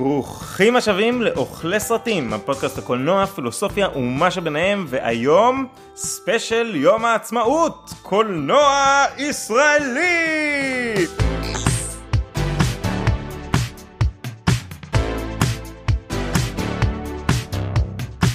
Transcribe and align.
ברוכים 0.00 0.76
השבים 0.76 1.22
לאוכלי 1.22 1.80
סרטים, 1.80 2.32
הפודקאסט 2.32 2.78
הקולנוע, 2.78 3.26
פילוסופיה 3.26 3.88
ומה 3.96 4.30
שביניהם, 4.30 4.84
והיום 4.88 5.66
ספיישל 5.96 6.76
יום 6.76 7.04
העצמאות, 7.04 7.90
קולנוע 8.02 9.04
ישראלי! 9.18 11.23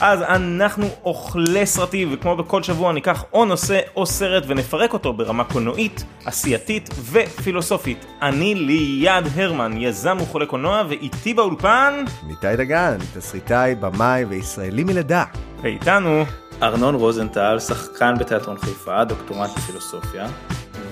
אז 0.01 0.21
אנחנו 0.21 0.87
אוכלי 1.03 1.65
סרטים, 1.65 2.09
וכמו 2.11 2.35
בכל 2.35 2.63
שבוע 2.63 2.93
ניקח 2.93 3.23
או 3.33 3.45
נושא 3.45 3.79
או 3.95 4.05
סרט 4.05 4.43
ונפרק 4.47 4.93
אותו 4.93 5.13
ברמה 5.13 5.43
קולנועית, 5.43 6.03
עשייתית 6.25 6.89
ופילוסופית. 7.11 8.05
אני 8.21 8.55
ליעד 8.55 9.27
הרמן, 9.35 9.77
יזם 9.77 10.17
וחולה 10.21 10.45
קולנוע, 10.45 10.83
ואיתי 10.89 11.33
באולפן... 11.33 12.03
ניתאי 12.27 12.55
דגן, 12.57 12.97
תסריטאי, 13.13 13.75
במאי 13.75 14.25
וישראלי 14.25 14.83
מלידה. 14.83 15.23
ואיתנו... 15.61 16.23
ארנון 16.63 16.95
רוזנטל, 16.95 17.59
שחקן 17.59 18.13
בתיאטרון 18.19 18.57
חיפה, 18.57 19.03
דוקטורט 19.03 19.49
בפילוסופיה, 19.57 20.27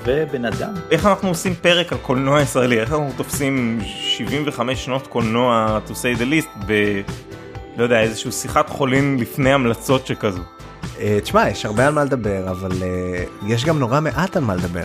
ובן 0.03 0.45
אדם. 0.45 0.73
איך 0.91 1.05
אנחנו 1.05 1.29
עושים 1.29 1.55
פרק 1.55 1.91
על 1.91 1.97
קולנוע 1.97 2.41
ישראלי? 2.41 2.79
איך 2.79 2.91
אנחנו 2.91 3.11
תופסים 3.17 3.79
75 3.83 4.85
שנות 4.85 5.07
קולנוע, 5.07 5.79
to 5.87 5.91
say 5.91 6.19
the 6.19 6.23
least, 6.23 6.65
ב... 6.67 7.01
לא 7.77 7.83
יודע, 7.83 8.01
איזשהו 8.01 8.31
שיחת 8.31 8.69
חולין 8.69 9.17
לפני 9.19 9.53
המלצות 9.53 10.07
שכזו. 10.07 10.41
אה, 10.99 11.19
תשמע, 11.23 11.49
יש 11.49 11.65
הרבה 11.65 11.87
על 11.87 11.93
מה 11.93 12.03
לדבר, 12.03 12.51
אבל 12.51 12.71
אה, 12.81 13.23
יש 13.47 13.65
גם 13.65 13.79
נורא 13.79 13.99
מעט 13.99 14.37
על 14.37 14.43
מה 14.43 14.55
לדבר. 14.55 14.83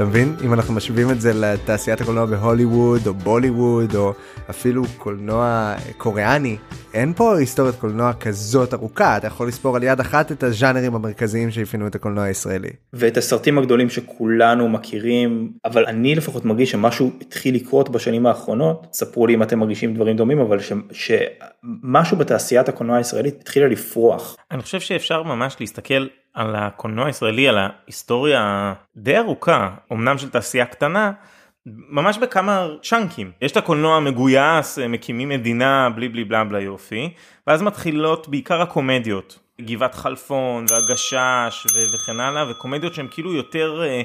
אתה 0.00 0.08
מבין? 0.08 0.36
אם 0.44 0.52
אנחנו 0.52 0.74
משווים 0.74 1.10
את 1.10 1.20
זה 1.20 1.32
לתעשיית 1.34 2.00
הקולנוע 2.00 2.26
בהוליווד 2.26 3.06
או 3.06 3.14
בוליווד 3.14 3.94
או 3.94 4.12
אפילו 4.50 4.82
קולנוע 4.96 5.74
קוריאני, 5.96 6.56
אין 6.94 7.12
פה 7.12 7.38
היסטוריית 7.38 7.76
קולנוע 7.76 8.12
כזאת 8.12 8.74
ארוכה, 8.74 9.16
אתה 9.16 9.26
יכול 9.26 9.48
לספור 9.48 9.76
על 9.76 9.82
יד 9.82 10.00
אחת 10.00 10.32
את 10.32 10.42
הז'אנרים 10.42 10.94
המרכזיים 10.94 11.50
שאפיינו 11.50 11.86
את 11.86 11.94
הקולנוע 11.94 12.24
הישראלי. 12.24 12.68
ואת 12.92 13.16
הסרטים 13.16 13.58
הגדולים 13.58 13.90
שכולנו 13.90 14.68
מכירים, 14.68 15.52
אבל 15.64 15.84
אני 15.86 16.14
לפחות 16.14 16.44
מרגיש 16.44 16.70
שמשהו 16.70 17.10
התחיל 17.20 17.54
לקרות 17.54 17.88
בשנים 17.88 18.26
האחרונות, 18.26 18.86
ספרו 18.92 19.26
לי 19.26 19.34
אם 19.34 19.42
אתם 19.42 19.58
מרגישים 19.58 19.94
דברים 19.94 20.16
דומים, 20.16 20.38
אבל 20.38 20.60
ש, 20.60 20.72
שמשהו 20.92 22.16
בתעשיית 22.16 22.68
הקולנוע 22.68 22.96
הישראלית 22.96 23.40
התחילה 23.40 23.68
לפרוח. 23.68 24.36
אני 24.50 24.62
חושב 24.62 24.80
שאפשר 24.80 25.22
ממש 25.22 25.56
להסתכל 25.60 26.06
על 26.34 26.56
הקולנוע 26.56 27.06
הישראלי, 27.06 27.48
על 27.48 27.58
ההיסטוריה 27.58 28.74
די 28.96 29.18
ארוכה, 29.18 29.70
אמנם 29.92 30.18
של 30.18 30.30
תעשייה 30.30 30.66
קטנה, 30.66 31.12
ממש 31.66 32.18
בכמה 32.18 32.68
צ'אנקים. 32.82 33.30
יש 33.42 33.52
את 33.52 33.56
הקולנוע 33.56 33.96
המגויס, 33.96 34.78
מקימים 34.78 35.28
מדינה, 35.28 35.90
בלי 35.94 36.08
בלי 36.08 36.24
בלה 36.24 36.44
בלה 36.44 36.60
יופי, 36.60 37.14
ואז 37.46 37.62
מתחילות 37.62 38.28
בעיקר 38.28 38.62
הקומדיות. 38.62 39.38
גבעת 39.60 39.94
חלפון 39.94 40.64
והגשש 40.70 41.66
ו- 41.66 41.94
וכן 41.94 42.20
הלאה, 42.20 42.50
וקומדיות 42.50 42.94
שהן 42.94 43.06
כאילו 43.10 43.34
יותר 43.34 43.82
אה, 43.82 44.02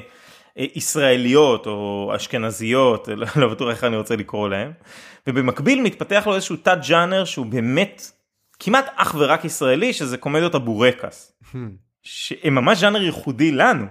אה, 0.58 0.66
ישראליות 0.74 1.66
או 1.66 2.12
אשכנזיות, 2.16 3.08
לא, 3.16 3.26
לא 3.36 3.48
בטוח 3.48 3.70
איך 3.70 3.84
אני 3.84 3.96
רוצה 3.96 4.16
לקרוא 4.16 4.48
להן. 4.48 4.72
ובמקביל 5.26 5.82
מתפתח 5.82 6.22
לו 6.26 6.34
איזשהו 6.34 6.56
תת 6.56 6.78
ג'אנר 6.88 7.24
שהוא 7.24 7.46
באמת 7.46 8.10
כמעט 8.58 8.86
אך 8.96 9.14
ורק 9.18 9.44
ישראלי, 9.44 9.92
שזה 9.92 10.16
קומדיות 10.16 10.54
הבורקס. 10.54 11.32
שהם 12.06 12.54
ממש 12.54 12.78
ז'אנר 12.78 13.02
ייחודי 13.02 13.52
לנו. 13.52 13.86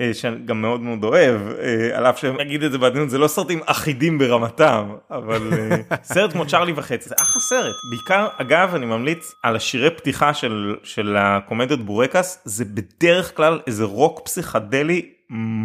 אה, 0.00 0.14
שאני 0.14 0.36
גם 0.44 0.62
מאוד 0.62 0.80
מאוד 0.80 1.04
אוהב, 1.04 1.40
אה, 1.62 1.98
על 1.98 2.06
אף 2.06 2.18
שאני 2.18 2.42
אגיד 2.42 2.62
את 2.62 2.72
זה 2.72 2.78
בעדינות, 2.78 3.10
זה 3.10 3.18
לא 3.18 3.28
סרטים 3.28 3.60
אחידים 3.66 4.18
ברמתם, 4.18 4.94
אבל 5.10 5.52
אה, 5.52 5.76
סרט 6.14 6.32
כמו 6.32 6.46
צ'ארלי 6.46 6.72
וחצי, 6.76 7.08
זה 7.08 7.14
אחלה 7.22 7.42
סרט. 7.42 7.74
בעיקר, 7.90 8.28
אגב, 8.38 8.74
אני 8.74 8.86
ממליץ 8.86 9.32
על 9.42 9.56
השירי 9.56 9.90
פתיחה 9.90 10.34
של, 10.34 10.76
של 10.82 11.16
הקומדיות 11.18 11.80
בורקס, 11.80 12.42
זה 12.44 12.64
בדרך 12.64 13.36
כלל 13.36 13.60
איזה 13.66 13.84
רוק 13.84 14.20
פסיכדלי 14.24 15.10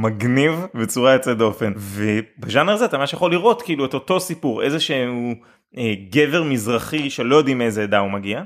מגניב 0.01 0.65
בצורה 0.73 1.13
יוצאת 1.13 1.37
דופן. 1.37 1.73
ובז'אנר 1.77 2.73
הזה 2.73 2.85
אתה 2.85 2.97
ממש 2.97 3.13
יכול 3.13 3.31
לראות 3.31 3.61
כאילו 3.61 3.85
את 3.85 3.93
אותו 3.93 4.19
סיפור, 4.19 4.63
איזה 4.63 4.79
שהוא 4.79 5.35
גבר 6.09 6.43
מזרחי 6.43 7.09
שלא 7.09 7.35
יודעים 7.35 7.57
מאיזה 7.57 7.83
עדה 7.83 7.99
הוא 7.99 8.11
מגיע. 8.11 8.41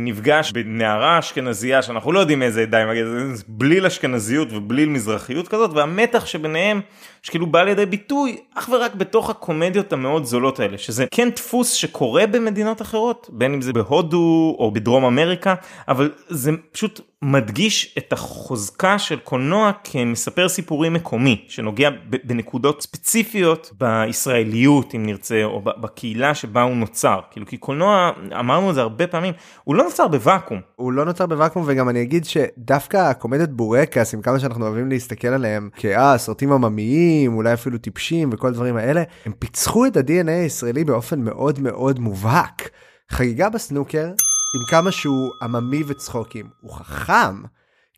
נפגש 0.00 0.52
בנערה 0.52 1.18
אשכנזייה 1.18 1.82
שאנחנו 1.82 2.12
לא 2.12 2.20
יודעים 2.20 2.42
איזה 2.42 2.62
עדה 2.62 2.78
היא 2.78 2.86
מגיעה, 2.86 3.06
בליל 3.48 3.86
אשכנזיות 3.86 4.52
ובליל 4.52 4.88
מזרחיות 4.88 5.48
כזאת 5.48 5.70
והמתח 5.70 6.26
שביניהם 6.26 6.80
שכאילו 7.22 7.46
בא 7.46 7.62
לידי 7.62 7.86
ביטוי 7.86 8.36
אך 8.54 8.68
ורק 8.72 8.94
בתוך 8.94 9.30
הקומדיות 9.30 9.92
המאוד 9.92 10.24
זולות 10.24 10.60
האלה 10.60 10.78
שזה 10.78 11.06
כן 11.10 11.28
דפוס 11.30 11.72
שקורה 11.72 12.26
במדינות 12.26 12.82
אחרות 12.82 13.30
בין 13.32 13.54
אם 13.54 13.62
זה 13.62 13.72
בהודו 13.72 14.56
או 14.58 14.70
בדרום 14.74 15.04
אמריקה 15.04 15.54
אבל 15.88 16.10
זה 16.28 16.50
פשוט 16.72 17.00
מדגיש 17.22 17.94
את 17.98 18.12
החוזקה 18.12 18.98
של 18.98 19.18
קולנוע 19.18 19.70
כמספר 19.84 20.48
סיפורים 20.48 20.92
מקומי 20.92 21.44
שנוגע 21.48 21.90
בנקודות 22.24 22.82
ספציפיות 22.82 23.72
בישראליות 23.80 24.94
אם 24.94 25.06
נרצה 25.06 25.44
או 25.44 25.60
בקהילה 25.60 26.34
שבה 26.34 26.62
הוא 26.62 26.76
נוצר 26.76 27.20
כאילו 27.30 27.46
כי 27.46 27.56
קולנוע 27.56 28.10
אמרנו 28.38 28.70
את 28.70 28.74
זה 28.74 28.80
הרבה 28.80 29.06
פעמים 29.06 29.34
הוא 29.64 29.74
לא 29.74 29.84
נוצר 29.84 30.08
בוואקום. 30.08 30.60
הוא 30.76 30.92
לא 30.92 31.04
נוצר 31.04 31.26
בוואקום 31.26 31.62
וגם 31.66 31.88
אני 31.88 32.02
אגיד 32.02 32.24
שדווקא 32.24 32.96
הקומדיות 32.96 33.50
בורקס 33.50 34.14
עם 34.14 34.22
כמה 34.22 34.38
שאנחנו 34.38 34.66
אוהבים 34.66 34.88
להסתכל 34.88 35.28
עליהם 35.28 35.68
כאה 35.76 36.18
סרטים 36.18 36.52
עממיים 36.52 37.11
אולי 37.26 37.52
אפילו 37.52 37.78
טיפשים 37.78 38.30
וכל 38.32 38.48
הדברים 38.48 38.76
האלה 38.76 39.02
הם 39.26 39.32
פיצחו 39.38 39.86
את 39.86 39.96
ה-DNA 39.96 40.30
הישראלי 40.30 40.84
באופן 40.84 41.20
מאוד 41.20 41.60
מאוד 41.60 41.98
מובהק. 41.98 42.70
חגיגה 43.10 43.48
בסנוקר 43.48 44.06
עם 44.54 44.66
כמה 44.70 44.92
שהוא 44.92 45.30
עממי 45.42 45.82
וצחוקים, 45.86 46.46
הוא 46.60 46.72
חכם. 46.72 47.42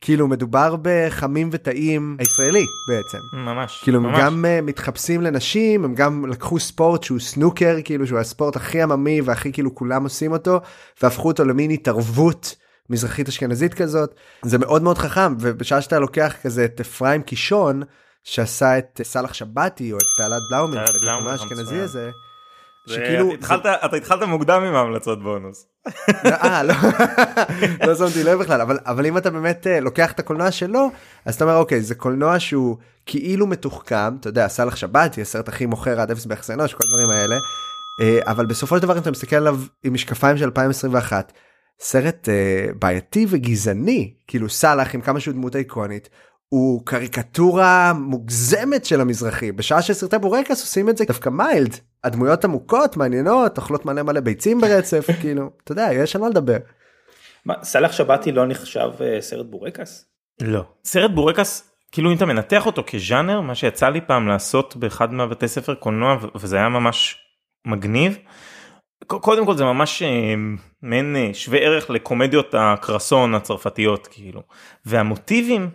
כאילו 0.00 0.28
מדובר 0.28 0.76
בחמים 0.82 1.48
וטעים 1.52 2.16
הישראלי 2.18 2.64
בעצם. 2.88 3.18
ממש. 3.32 3.80
כאילו 3.82 4.00
ממש. 4.00 4.18
הם 4.18 4.24
גם 4.24 4.44
uh, 4.44 4.62
מתחפשים 4.62 5.20
לנשים, 5.20 5.84
הם 5.84 5.94
גם 5.94 6.26
לקחו 6.26 6.58
ספורט 6.58 7.02
שהוא 7.02 7.20
סנוקר, 7.20 7.76
כאילו 7.84 8.06
שהוא 8.06 8.18
הספורט 8.18 8.56
הכי 8.56 8.82
עממי 8.82 9.20
והכי 9.20 9.52
כאילו 9.52 9.74
כולם 9.74 10.04
עושים 10.04 10.32
אותו, 10.32 10.60
והפכו 11.02 11.28
אותו 11.28 11.44
למין 11.44 11.70
התערבות 11.70 12.56
מזרחית 12.90 13.28
אשכנזית 13.28 13.74
כזאת. 13.74 14.14
זה 14.42 14.58
מאוד 14.58 14.82
מאוד 14.82 14.98
חכם, 14.98 15.34
ובשעה 15.40 15.80
שאתה 15.80 15.98
לוקח 15.98 16.34
כזה 16.42 16.64
את 16.64 16.80
אפרים 16.80 17.22
קישון, 17.22 17.82
שעשה 18.24 18.78
את 18.78 19.00
סאלח 19.02 19.34
שבתי 19.34 19.92
או 19.92 19.98
את 19.98 20.02
תעלת 20.18 20.42
בלאומין, 20.50 20.84
את 20.84 20.88
הקולנוע 20.88 21.32
האשכנזי 21.32 21.80
הזה. 21.80 22.10
שכאילו 22.86 23.34
אתה 23.54 23.96
התחלת 23.96 24.22
מוקדם 24.22 24.62
עם 24.62 24.74
ההמלצות 24.74 25.22
בונוס. 25.22 25.66
אה, 26.42 26.62
לא, 26.62 26.74
לא 27.86 27.94
שמתי 27.94 28.24
לב 28.24 28.38
בכלל 28.38 28.60
אבל 28.60 28.78
אבל 28.86 29.06
אם 29.06 29.18
אתה 29.18 29.30
באמת 29.30 29.66
אה, 29.66 29.80
לוקח 29.80 30.12
את 30.12 30.18
הקולנוע 30.18 30.50
שלו 30.50 30.90
אז 31.24 31.34
אתה 31.34 31.44
אומר 31.44 31.56
אוקיי 31.56 31.82
זה 31.82 31.94
קולנוע 31.94 32.40
שהוא 32.40 32.76
כאילו 33.06 33.46
מתוחכם 33.46 34.16
אתה 34.20 34.28
יודע 34.28 34.48
סאלח 34.48 34.76
שבתי 34.76 35.20
הסרט 35.20 35.48
הכי 35.48 35.66
מוכר 35.66 36.00
עד 36.00 36.10
אפס 36.10 36.26
ביחס 36.26 36.50
אנוש 36.50 36.74
כל 36.74 36.80
הדברים 36.84 37.10
האלה 37.10 37.36
אה, 38.00 38.18
אבל 38.32 38.46
בסופו 38.46 38.76
של 38.76 38.82
דבר 38.82 38.98
אתה 38.98 39.10
מסתכל 39.10 39.36
עליו 39.36 39.60
עם 39.82 39.94
משקפיים 39.94 40.36
של 40.36 40.44
2021 40.44 41.32
סרט 41.80 42.28
אה, 42.28 42.66
בעייתי 42.78 43.26
וגזעני 43.28 44.14
כאילו 44.26 44.48
סאלח 44.48 44.94
עם 44.94 45.00
כמה 45.00 45.20
שהוא 45.20 45.34
דמות 45.34 45.56
איקונית 45.56 46.08
הוא 46.54 46.82
קריקטורה 46.84 47.92
מוגזמת 47.92 48.84
של 48.84 49.00
המזרחי 49.00 49.52
בשעה 49.52 49.82
שסרטי 49.82 50.18
בורקס 50.18 50.60
עושים 50.60 50.88
את 50.88 50.96
זה 50.96 51.04
דווקא 51.04 51.28
מיילד 51.28 51.76
הדמויות 52.04 52.44
עמוקות 52.44 52.96
מעניינות 52.96 53.56
אוכלות 53.56 53.86
מלא 53.86 54.02
מלא 54.02 54.20
ביצים 54.20 54.60
ברצף 54.60 55.06
כאילו 55.20 55.50
אתה 55.64 55.72
יודע 55.72 55.88
יש 55.92 56.16
על 56.16 56.22
מה 56.22 56.28
לדבר. 56.28 56.56
מה, 57.44 57.54
סאלח 57.62 57.92
שבתי 57.92 58.32
לא 58.32 58.46
נחשב 58.46 58.88
uh, 58.98 59.20
סרט 59.20 59.46
בורקס? 59.46 60.06
לא. 60.42 60.64
סרט 60.84 61.10
בורקס 61.10 61.72
כאילו 61.92 62.10
אם 62.10 62.16
אתה 62.16 62.26
מנתח 62.26 62.66
אותו 62.66 62.82
כז'אנר 62.86 63.40
מה 63.40 63.54
שיצא 63.54 63.88
לי 63.88 64.00
פעם 64.00 64.28
לעשות 64.28 64.76
באחד 64.76 65.12
מהבתי 65.12 65.48
ספר 65.48 65.74
קולנוע 65.74 66.16
וזה 66.34 66.56
היה 66.56 66.68
ממש 66.68 67.18
מגניב. 67.66 68.18
קודם 69.06 69.46
כל 69.46 69.56
זה 69.56 69.64
ממש 69.64 70.02
אה, 70.02 70.34
מעין 70.82 71.16
אה, 71.16 71.30
שווה 71.32 71.58
ערך 71.58 71.90
לקומדיות 71.90 72.54
הקרסון 72.58 73.34
הצרפתיות 73.34 74.06
כאילו 74.06 74.42
והמוטיבים 74.86 75.70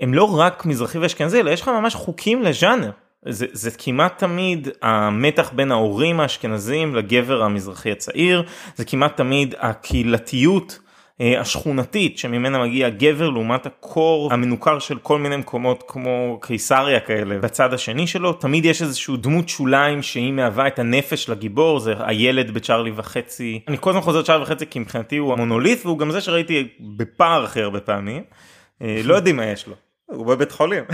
הם 0.00 0.14
לא 0.14 0.38
רק 0.38 0.66
מזרחי 0.66 0.98
ואשכנזי 0.98 1.40
אלא 1.40 1.50
יש 1.50 1.60
לך 1.60 1.68
ממש 1.68 1.94
חוקים 1.94 2.42
לז'אנר. 2.42 2.90
זה, 3.28 3.46
זה 3.52 3.70
כמעט 3.70 4.18
תמיד 4.18 4.68
המתח 4.82 5.52
בין 5.54 5.72
ההורים 5.72 6.20
האשכנזים 6.20 6.94
לגבר 6.94 7.42
המזרחי 7.42 7.92
הצעיר, 7.92 8.42
זה 8.76 8.84
כמעט 8.84 9.16
תמיד 9.16 9.54
הקהילתיות 9.58 10.78
השכונתית 11.20 12.18
שממנה 12.18 12.58
מגיע 12.58 12.88
גבר 12.88 13.30
לעומת 13.30 13.66
הקור 13.66 14.32
המנוכר 14.32 14.78
של 14.78 14.98
כל 14.98 15.18
מיני 15.18 15.36
מקומות 15.36 15.84
כמו 15.88 16.38
קיסריה 16.42 17.00
כאלה 17.00 17.38
בצד 17.38 17.74
השני 17.74 18.06
שלו. 18.06 18.32
תמיד 18.32 18.64
יש 18.64 18.82
איזשהו 18.82 19.16
דמות 19.16 19.48
שוליים 19.48 20.02
שהיא 20.02 20.32
מהווה 20.32 20.66
את 20.66 20.78
הנפש 20.78 21.28
לגיבור 21.28 21.80
זה 21.80 21.94
הילד 21.98 22.50
בצ'ארלי 22.50 22.92
וחצי. 22.96 23.60
אני 23.68 23.76
כל 23.80 23.90
הזמן 23.90 24.02
חוזר 24.02 24.22
צ'ארלי 24.22 24.42
וחצי 24.42 24.66
כי 24.66 24.78
מבחינתי 24.78 25.16
הוא 25.16 25.32
המונוליט 25.32 25.86
והוא 25.86 25.98
גם 25.98 26.10
זה 26.10 26.20
שראיתי 26.20 26.68
בפער 26.80 27.44
הכי 27.44 27.62
הרבה 27.62 27.80
פעמים 27.80 28.22
לא 28.80 29.14
יודעים 29.14 29.36
מה 29.36 29.46
יש 29.46 29.66
לו. 29.66 29.74
הוא 30.06 30.26
בבית 30.26 30.52
חולים 30.52 30.84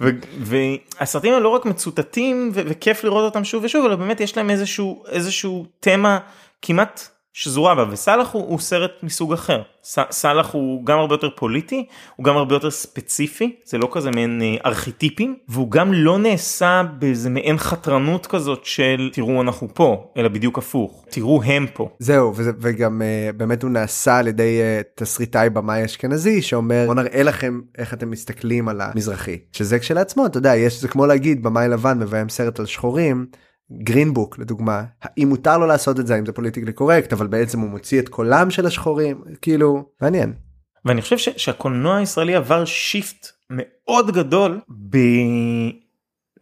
והסרטים 0.40 1.32
האלה 1.32 1.44
לא 1.44 1.48
רק 1.48 1.64
מצוטטים 1.64 2.50
וכיף 2.54 3.04
לראות 3.04 3.24
אותם 3.24 3.44
שוב 3.44 3.64
ושוב 3.64 3.86
אלא 3.86 3.96
באמת 3.96 4.20
יש 4.20 4.36
להם 4.36 4.50
איזשהו 4.50 5.04
איזשהו 5.08 5.66
תמה 5.80 6.18
כמעט 6.62 7.08
שזורה 7.32 7.74
בה 7.74 7.84
וסאלח 7.90 8.32
הוא, 8.32 8.42
הוא 8.48 8.58
סרט 8.58 8.90
מסוג 9.02 9.32
אחר 9.32 9.62
סאלח 10.10 10.52
הוא 10.52 10.86
גם 10.86 10.98
הרבה 10.98 11.14
יותר 11.14 11.28
פוליטי 11.36 11.86
הוא 12.16 12.24
גם 12.24 12.36
הרבה 12.36 12.54
יותר 12.54 12.70
ספציפי 12.70 13.56
זה 13.64 13.78
לא 13.78 13.88
כזה 13.92 14.10
מעין 14.10 14.42
אה, 14.42 14.56
ארכיטיפים 14.66 15.36
והוא 15.48 15.70
גם 15.70 15.92
לא 15.92 16.18
נעשה 16.18 16.82
באיזה 16.98 17.30
מעין 17.30 17.58
חתרנות 17.58 18.26
כזאת 18.26 18.64
של 18.64 19.10
תראו 19.12 19.42
אנחנו 19.42 19.68
פה 19.74 20.12
אלא 20.16 20.28
בדיוק 20.28 20.58
הפוך 20.58 21.04
תראו 21.10 21.42
הם 21.42 21.66
פה. 21.74 21.88
זהו 21.98 22.32
וזה, 22.36 22.50
וגם 22.60 23.02
uh, 23.02 23.36
באמת 23.36 23.62
הוא 23.62 23.70
נעשה 23.70 24.18
על 24.18 24.28
ידי 24.28 24.60
uh, 24.60 25.02
תסריטאי 25.02 25.50
במאי 25.50 25.84
אשכנזי 25.84 26.42
שאומר 26.42 26.84
בוא 26.86 26.94
נראה 26.94 27.22
לכם 27.22 27.60
איך 27.78 27.94
אתם 27.94 28.10
מסתכלים 28.10 28.68
על 28.68 28.80
המזרחי 28.80 29.38
שזה 29.52 29.78
כשלעצמו 29.78 30.26
אתה 30.26 30.38
יודע 30.38 30.56
יש 30.56 30.80
זה 30.80 30.88
כמו 30.88 31.06
להגיד 31.06 31.42
במאי 31.42 31.68
לבן 31.68 31.98
מביים 31.98 32.28
סרט 32.28 32.60
על 32.60 32.66
שחורים. 32.66 33.26
Green 33.78 34.11
Book 34.11 34.38
לדוגמה 34.38 34.84
האם 35.02 35.28
מותר 35.28 35.58
לו 35.58 35.66
לעשות 35.66 36.00
את 36.00 36.06
זה 36.06 36.18
אם 36.18 36.26
זה 36.26 36.32
politically 36.32 36.72
correct 36.72 37.12
אבל 37.12 37.26
בעצם 37.26 37.60
הוא 37.60 37.70
מוציא 37.70 38.00
את 38.00 38.08
קולם 38.08 38.50
של 38.50 38.66
השחורים 38.66 39.24
כאילו 39.42 39.84
מעניין. 40.00 40.32
ואני 40.84 41.02
חושב 41.02 41.18
ש- 41.18 41.28
שהקולנוע 41.36 41.96
הישראלי 41.96 42.34
עבר 42.34 42.64
shift 42.64 43.26
מאוד 43.50 44.10
גדול 44.10 44.60
ב... 44.90 44.96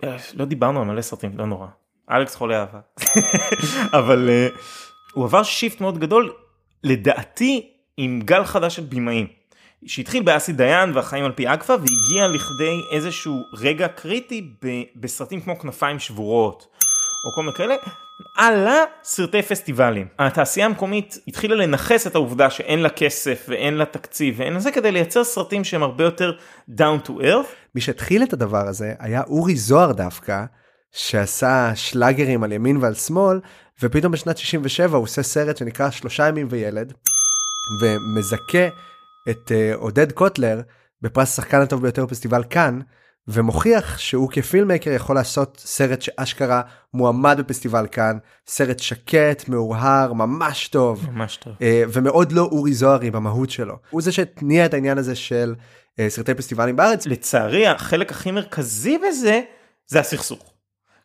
אה, 0.04 0.16
לא 0.34 0.44
דיברנו 0.44 0.80
על 0.80 0.86
מלא 0.86 1.02
סרטים 1.02 1.38
לא 1.38 1.46
נורא. 1.46 1.66
אלכס 2.10 2.34
חולה 2.34 2.60
אהבה. 2.60 2.80
אבל 3.98 4.28
אה, 4.28 4.58
הוא 5.14 5.24
עבר 5.24 5.42
shift 5.42 5.80
מאוד 5.80 5.98
גדול 5.98 6.32
לדעתי 6.84 7.70
עם 7.96 8.20
גל 8.24 8.44
חדש 8.44 8.76
של 8.76 8.82
בימאים. 8.82 9.26
שהתחיל 9.86 10.22
באסי 10.22 10.52
דיין 10.52 10.92
והחיים 10.94 11.24
על 11.24 11.32
פי 11.32 11.48
אגפה 11.52 11.72
והגיע 11.72 12.28
לכדי 12.34 12.80
איזשהו 12.92 13.42
רגע 13.58 13.88
קריטי 13.88 14.50
ב- 14.64 14.82
בסרטים 14.96 15.40
כמו 15.40 15.58
כנפיים 15.58 15.98
שבורות 15.98 16.66
או 17.24 17.32
כל 17.32 17.42
מיני 17.42 17.54
כאלה, 17.54 17.74
על 18.36 18.68
סרטי 19.02 19.42
פסטיבלים. 19.42 20.06
התעשייה 20.18 20.66
המקומית 20.66 21.18
התחילה 21.28 21.54
לנכס 21.54 22.06
את 22.06 22.14
העובדה 22.14 22.50
שאין 22.50 22.78
לה 22.78 22.88
כסף 22.88 23.46
ואין 23.48 23.74
לה 23.74 23.84
תקציב 23.84 24.34
ואין 24.38 24.54
לזה 24.54 24.72
כדי 24.72 24.92
לייצר 24.92 25.24
סרטים 25.24 25.64
שהם 25.64 25.82
הרבה 25.82 26.04
יותר 26.04 26.32
down 26.70 27.06
to 27.06 27.10
earth. 27.10 27.54
מי 27.74 27.80
שהתחיל 27.80 28.22
את 28.22 28.32
הדבר 28.32 28.68
הזה 28.68 28.94
היה 28.98 29.22
אורי 29.22 29.56
זוהר 29.56 29.92
דווקא, 29.92 30.44
שעשה 30.92 31.72
שלאגרים 31.74 32.44
על 32.44 32.52
ימין 32.52 32.76
ועל 32.76 32.94
שמאל, 32.94 33.40
ופתאום 33.82 34.12
בשנת 34.12 34.38
67 34.38 34.96
הוא 34.96 35.04
עושה 35.04 35.22
סרט 35.22 35.56
שנקרא 35.56 35.90
שלושה 35.90 36.28
ימים 36.28 36.46
וילד, 36.50 36.92
ומזכה 37.82 38.68
את 39.30 39.52
uh, 39.52 39.76
עודד 39.76 40.12
קוטלר 40.12 40.60
בפרס 41.02 41.32
השחקן 41.32 41.60
הטוב 41.60 41.82
ביותר 41.82 42.06
בפסטיבל 42.06 42.44
כאן. 42.50 42.80
ומוכיח 43.28 43.98
שהוא 43.98 44.30
כפילמקר 44.30 44.90
יכול 44.90 45.16
לעשות 45.16 45.62
סרט 45.64 46.02
שאשכרה 46.02 46.62
מועמד 46.94 47.40
בפסטיבל 47.40 47.86
כאן 47.92 48.18
סרט 48.46 48.78
שקט 48.78 49.48
מאורהר 49.48 50.12
ממש 50.12 50.68
טוב. 50.68 51.06
ממש 51.12 51.36
טוב. 51.36 51.54
uh, 51.54 51.62
ומאוד 51.92 52.32
לא 52.32 52.42
אורי 52.42 52.72
זוהרי 52.72 53.10
במהות 53.10 53.50
שלו. 53.50 53.76
הוא 53.90 54.02
זה 54.02 54.12
שהתניע 54.12 54.66
את 54.66 54.74
העניין 54.74 54.98
הזה 54.98 55.14
של 55.14 55.54
uh, 55.56 56.02
סרטי 56.08 56.34
פסטיבלים 56.34 56.76
בארץ. 56.76 57.06
לצערי 57.06 57.66
החלק 57.66 58.10
הכי 58.10 58.30
מרכזי 58.30 58.98
בזה 58.98 59.40
זה 59.86 60.00
הסכסוך. 60.00 60.52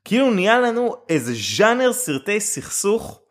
כאילו 0.06 0.32
נהיה 0.34 0.60
לנו 0.60 0.96
איזה 1.10 1.34
ז'אנר 1.58 1.94
סרטי 1.94 2.40
סכסוך 2.40 3.22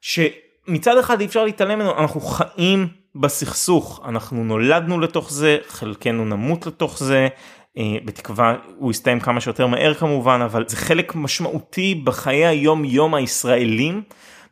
שמצד 0.00 0.98
אחד 0.98 1.20
אי 1.20 1.26
אפשר 1.26 1.44
להתעלם 1.44 1.78
ממנו 1.78 1.98
אנחנו 1.98 2.20
חיים 2.20 2.88
בסכסוך. 3.14 4.00
אנחנו 4.08 4.44
נולדנו 4.44 5.00
לתוך 5.00 5.32
זה 5.32 5.58
חלקנו 5.68 6.24
נמות 6.24 6.66
לתוך 6.66 6.98
זה 6.98 7.28
בתקווה 7.76 8.56
הוא 8.76 8.90
יסתיים 8.90 9.20
כמה 9.20 9.40
שיותר 9.40 9.66
מהר 9.66 9.94
כמובן 9.94 10.40
אבל 10.44 10.64
זה 10.68 10.76
חלק 10.76 11.14
משמעותי 11.14 11.94
בחיי 12.04 12.46
היום 12.46 12.84
יום 12.84 13.14
הישראלים 13.14 14.02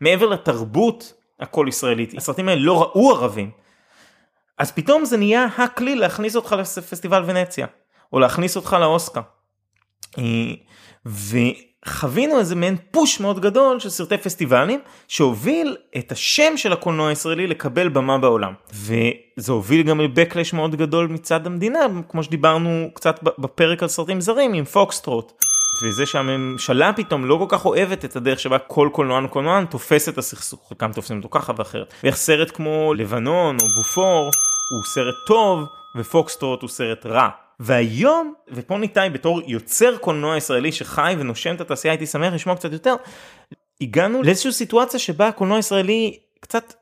מעבר 0.01 0.27
לתרבות 0.27 1.13
הכל 1.41 1.67
ישראלית 1.69 2.15
הסרטים 2.17 2.49
האלה 2.49 2.61
לא 2.61 2.83
ראו 2.83 3.11
ערבים. 3.11 3.51
אז 4.59 4.73
פתאום 4.73 5.05
זה 5.05 5.17
נהיה 5.17 5.47
הכלי 5.59 5.95
להכניס 5.95 6.37
אותך 6.37 6.53
לפסטיבל 6.53 7.23
ונציה 7.27 7.67
או 8.13 8.21
להכניס 8.21 8.57
אותך 8.57 8.77
לאוסקר. 8.81 9.21
אה, 10.19 10.25
וחווינו 11.87 12.39
איזה 12.39 12.55
מעין 12.55 12.77
פוש 12.91 13.21
מאוד 13.21 13.41
גדול 13.41 13.81
של 13.81 13.89
סרטי 13.89 14.19
פסטיבלים 14.19 14.81
שהוביל 15.09 15.77
את 15.99 16.13
השם 16.13 16.57
של 16.57 16.73
הקולנוע 16.73 17.09
הישראלי 17.09 17.47
לקבל 17.47 17.89
במה 17.89 18.19
בעולם 18.19 18.53
וזה 18.75 19.53
הוביל 19.53 19.83
גם 19.83 20.01
לבקלש 20.01 20.53
מאוד 20.53 20.77
גדול 20.77 21.07
מצד 21.07 21.47
המדינה 21.47 21.79
כמו 22.09 22.23
שדיברנו 22.23 22.89
קצת 22.95 23.21
בפרק 23.39 23.83
על 23.83 23.89
סרטים 23.89 24.21
זרים 24.21 24.55
עם 24.55 24.65
פוקסטרוט. 24.65 25.33
וזה 25.83 26.07
שהממשלה 26.07 26.93
פתאום 26.93 27.25
לא 27.25 27.37
כל 27.39 27.57
כך 27.57 27.67
אוהבת 27.67 28.05
את 28.05 28.17
הדרך 28.17 28.41
שבה 28.41 28.59
כל 28.59 28.89
קולנוען 28.93 29.25
וקולנוען 29.25 29.65
תופס 29.65 30.09
את 30.09 30.19
הסכסוך, 30.19 30.69
חלקם 30.69 30.93
תופסים 30.93 31.17
אותו 31.17 31.29
ככה 31.31 31.53
ואחרת. 31.57 31.95
ואיך 32.03 32.17
סרט 32.17 32.51
כמו 32.55 32.95
לבנון 32.95 33.57
או 33.63 33.67
בופור 33.77 34.31
הוא 34.71 34.85
סרט 34.85 35.15
טוב 35.27 35.65
ופוקסטרוט 35.97 36.63
הוא 36.63 36.71
סרט 36.71 37.07
רע. 37.07 37.29
והיום, 37.61 38.35
ופה 38.49 38.79
ניתאי 38.79 39.11
בתור 39.11 39.41
יוצר 39.47 39.97
קולנוע 39.97 40.37
ישראלי 40.37 40.73
שחי 40.73 41.15
ונושם 41.19 41.55
את 41.55 41.61
התעשייה 41.61 41.93
הייתי 41.93 42.07
שמח 42.07 42.35
לשמוע 42.35 42.57
קצת 42.57 42.73
יותר, 42.73 42.95
הגענו 43.81 44.23
לאיזושהי 44.23 44.53
סיטואציה 44.53 45.01
שבה 45.01 45.29
הקולנוע 45.29 45.57
הישראלי 45.57 46.19
קצת 46.41 46.75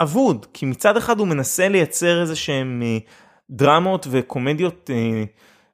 אבוד, 0.00 0.46
כי 0.52 0.66
מצד 0.66 0.96
אחד 0.96 1.18
הוא 1.18 1.28
מנסה 1.28 1.68
לייצר 1.68 2.20
איזה 2.20 2.36
שהם 2.36 2.82
אה, 2.84 2.98
דרמות 3.50 4.06
וקומדיות 4.10 4.90
אה, 4.92 5.24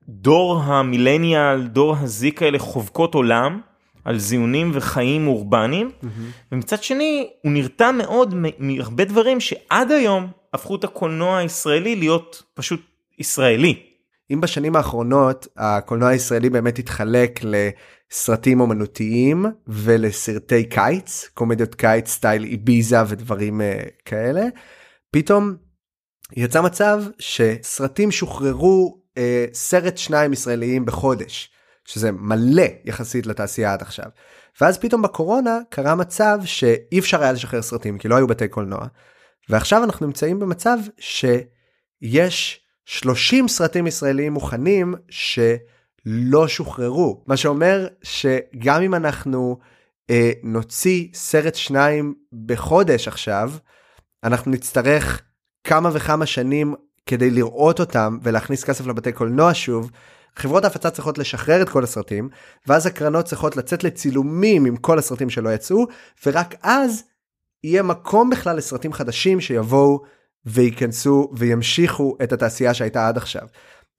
דור 0.09 0.61
המילניאל, 0.63 1.67
דור 1.67 1.97
הזיק 1.97 2.43
האלה 2.43 2.59
חובקות 2.59 3.15
עולם. 3.15 3.61
על 4.05 4.19
זיונים 4.19 4.71
וחיים 4.75 5.29
אורבניים 5.29 5.91
mm-hmm. 5.91 6.07
ומצד 6.53 6.83
שני 6.83 7.31
הוא 7.43 7.53
נרתע 7.53 7.91
מאוד 7.91 8.35
מהרבה 8.59 9.05
דברים 9.05 9.41
שעד 9.41 9.91
היום 9.91 10.27
הפכו 10.55 10.77
את 10.77 10.85
הקולנוע 10.85 11.39
הישראלי 11.39 11.97
להיות 11.97 12.43
פשוט 12.55 12.81
ישראלי. 13.19 13.90
אם 14.31 14.41
בשנים 14.41 14.77
האחרונות 14.77 15.49
הקולנוע 15.57 16.09
הישראלי 16.09 16.51
באמת 16.51 16.79
התחלק 16.79 17.41
לסרטים 17.43 18.61
אומנותיים 18.61 19.47
ולסרטי 19.67 20.65
קיץ, 20.65 21.29
קומדיות 21.35 21.75
קיץ 21.75 22.09
סטייל 22.09 22.45
איביזה 22.45 22.97
ודברים 23.09 23.61
uh, 23.61 23.91
כאלה, 24.05 24.43
פתאום 25.11 25.57
יצא 26.37 26.63
מצב 26.63 27.03
שסרטים 27.19 28.11
שוחררו 28.11 29.01
uh, 29.15 29.19
סרט 29.53 29.99
שניים 29.99 30.33
ישראליים 30.33 30.87
בחודש, 30.87 31.51
שזה 31.85 32.13
מלא 32.13 32.67
יחסית 32.85 33.27
לתעשייה 33.27 33.73
עד 33.73 33.83
עכשיו. 33.83 34.07
ואז 34.61 34.79
פתאום 34.79 35.03
בקורונה 35.03 35.59
קרה 35.69 35.95
מצב 35.95 36.39
שאי 36.45 36.99
אפשר 36.99 37.23
היה 37.23 37.33
לשחרר 37.33 37.63
סרטים 37.63 37.99
כי 37.99 38.09
לא 38.09 38.17
היו 38.17 38.27
בתי 38.27 38.49
קולנוע. 38.49 38.87
ועכשיו 39.49 39.85
אנחנו 39.85 40.07
נמצאים 40.07 40.39
במצב 40.39 40.79
שיש 40.99 42.60
30 42.91 43.49
סרטים 43.49 43.87
ישראליים 43.87 44.33
מוכנים 44.33 44.95
שלא 45.11 46.49
שוחררו 46.49 47.23
מה 47.27 47.37
שאומר 47.37 47.87
שגם 48.03 48.83
אם 48.83 48.95
אנחנו 48.95 49.59
אה, 50.11 50.33
נוציא 50.43 51.09
סרט 51.15 51.55
שניים 51.55 52.15
בחודש 52.47 53.09
עכשיו 53.09 53.53
אנחנו 54.25 54.51
נצטרך 54.51 55.23
כמה 55.65 55.91
וכמה 55.93 56.27
שנים 56.27 56.75
כדי 57.07 57.31
לראות 57.31 57.81
אותם 57.81 58.19
ולהכניס 58.23 58.65
כסף 58.65 58.87
לבתי 58.87 59.13
קולנוע 59.13 59.51
שוב. 59.55 59.91
חברות 60.37 60.65
ההפצה 60.65 60.91
צריכות 60.91 61.19
לשחרר 61.19 61.63
את 61.63 61.69
כל 61.69 61.85
הסרטים 61.85 62.29
ואז 62.67 62.87
הקרנות 62.87 63.25
צריכות 63.25 63.57
לצאת 63.57 63.85
לצילומים 63.85 64.65
עם 64.65 64.77
כל 64.77 64.99
הסרטים 64.99 65.31
שלא 65.31 65.55
יצאו 65.55 65.87
ורק 66.27 66.55
אז 66.63 67.03
יהיה 67.65 67.83
מקום 67.83 68.31
בכלל 68.31 68.57
לסרטים 68.57 68.93
חדשים 68.93 69.41
שיבואו 69.41 70.20
וייכנסו 70.47 71.31
וימשיכו 71.33 72.17
את 72.23 72.33
התעשייה 72.33 72.75
שהייתה 72.75 73.09
עד 73.09 73.17
עכשיו. 73.17 73.43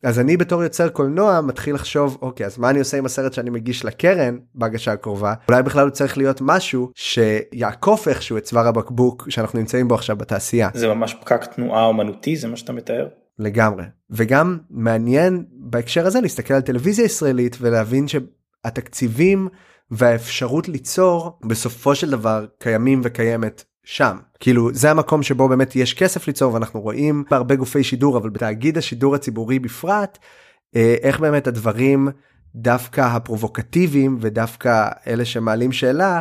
אז 0.04 0.20
אני 0.20 0.38
בתור 0.38 0.64
יוצר 0.64 0.90
קולנוע 0.90 1.42
מתחיל 1.42 1.76
לחשוב 1.76 2.18
אוקיי 2.22 2.46
אז 2.46 2.58
מה 2.58 2.70
אני 2.70 2.80
עושה 2.80 2.98
עם 2.98 3.06
הסרט 3.06 3.34
שאני 3.34 3.50
מגיש 3.50 3.86
לקרן 3.86 4.38
בהגשה 4.56 4.92
הקרובה 4.92 5.34
אולי 5.48 5.64
בכלל 5.64 5.84
הוא 5.84 5.90
צריך 5.90 6.18
להיות 6.18 6.42
משהו 6.42 6.92
שיעקוף 6.96 8.08
איכשהו 8.08 8.38
את 8.38 8.44
צוואר 8.44 8.68
הבקבוק 8.68 9.30
שאנחנו 9.30 9.60
נמצאים 9.60 9.88
בו 9.88 9.96
עכשיו 9.96 10.16
בתעשייה. 10.16 10.70
זה 10.74 10.88
ממש 10.88 11.14
פקק 11.22 11.46
תנועה 11.46 11.86
אומנותי 11.86 12.36
זה 12.36 12.48
מה 12.48 12.58
שאתה 12.58 12.74
מתאר. 12.74 13.08
לגמרי 13.40 13.84
וגם 14.10 14.58
מעניין 14.70 15.46
בהקשר 15.52 16.08
הזה 16.08 16.22
להסתכל 16.22 16.54
על 16.54 16.62
טלוויזיה 16.62 17.06
ישראלית 17.06 17.58
ולהבין 17.62 18.06
שהתקציבים 18.08 19.48
והאפשרות 19.92 20.70
ליצור 20.70 21.40
בסופו 21.46 21.96
של 21.96 22.10
דבר 22.10 22.46
קיימים 22.60 23.02
וקיימת 23.04 23.64
שם 23.84 24.18
כאילו 24.40 24.74
זה 24.74 24.92
המקום 24.92 25.24
שבו 25.24 25.50
באמת 25.50 25.76
יש 25.76 25.94
כסף 25.94 26.28
ליצור 26.28 26.54
ואנחנו 26.54 26.82
רואים 26.82 27.24
בהרבה 27.32 27.56
גופי 27.56 27.84
שידור 27.84 28.18
אבל 28.18 28.30
בתאגיד 28.30 28.78
השידור 28.78 29.16
הציבורי 29.16 29.60
בפרט 29.60 30.18
אה, 30.76 30.96
איך 31.02 31.20
באמת 31.20 31.48
הדברים 31.48 32.10
דווקא 32.56 33.02
הפרובוקטיביים 33.02 34.18
ודווקא 34.22 34.90
אלה 35.08 35.26
שמעלים 35.26 35.72
שאלה 35.72 36.20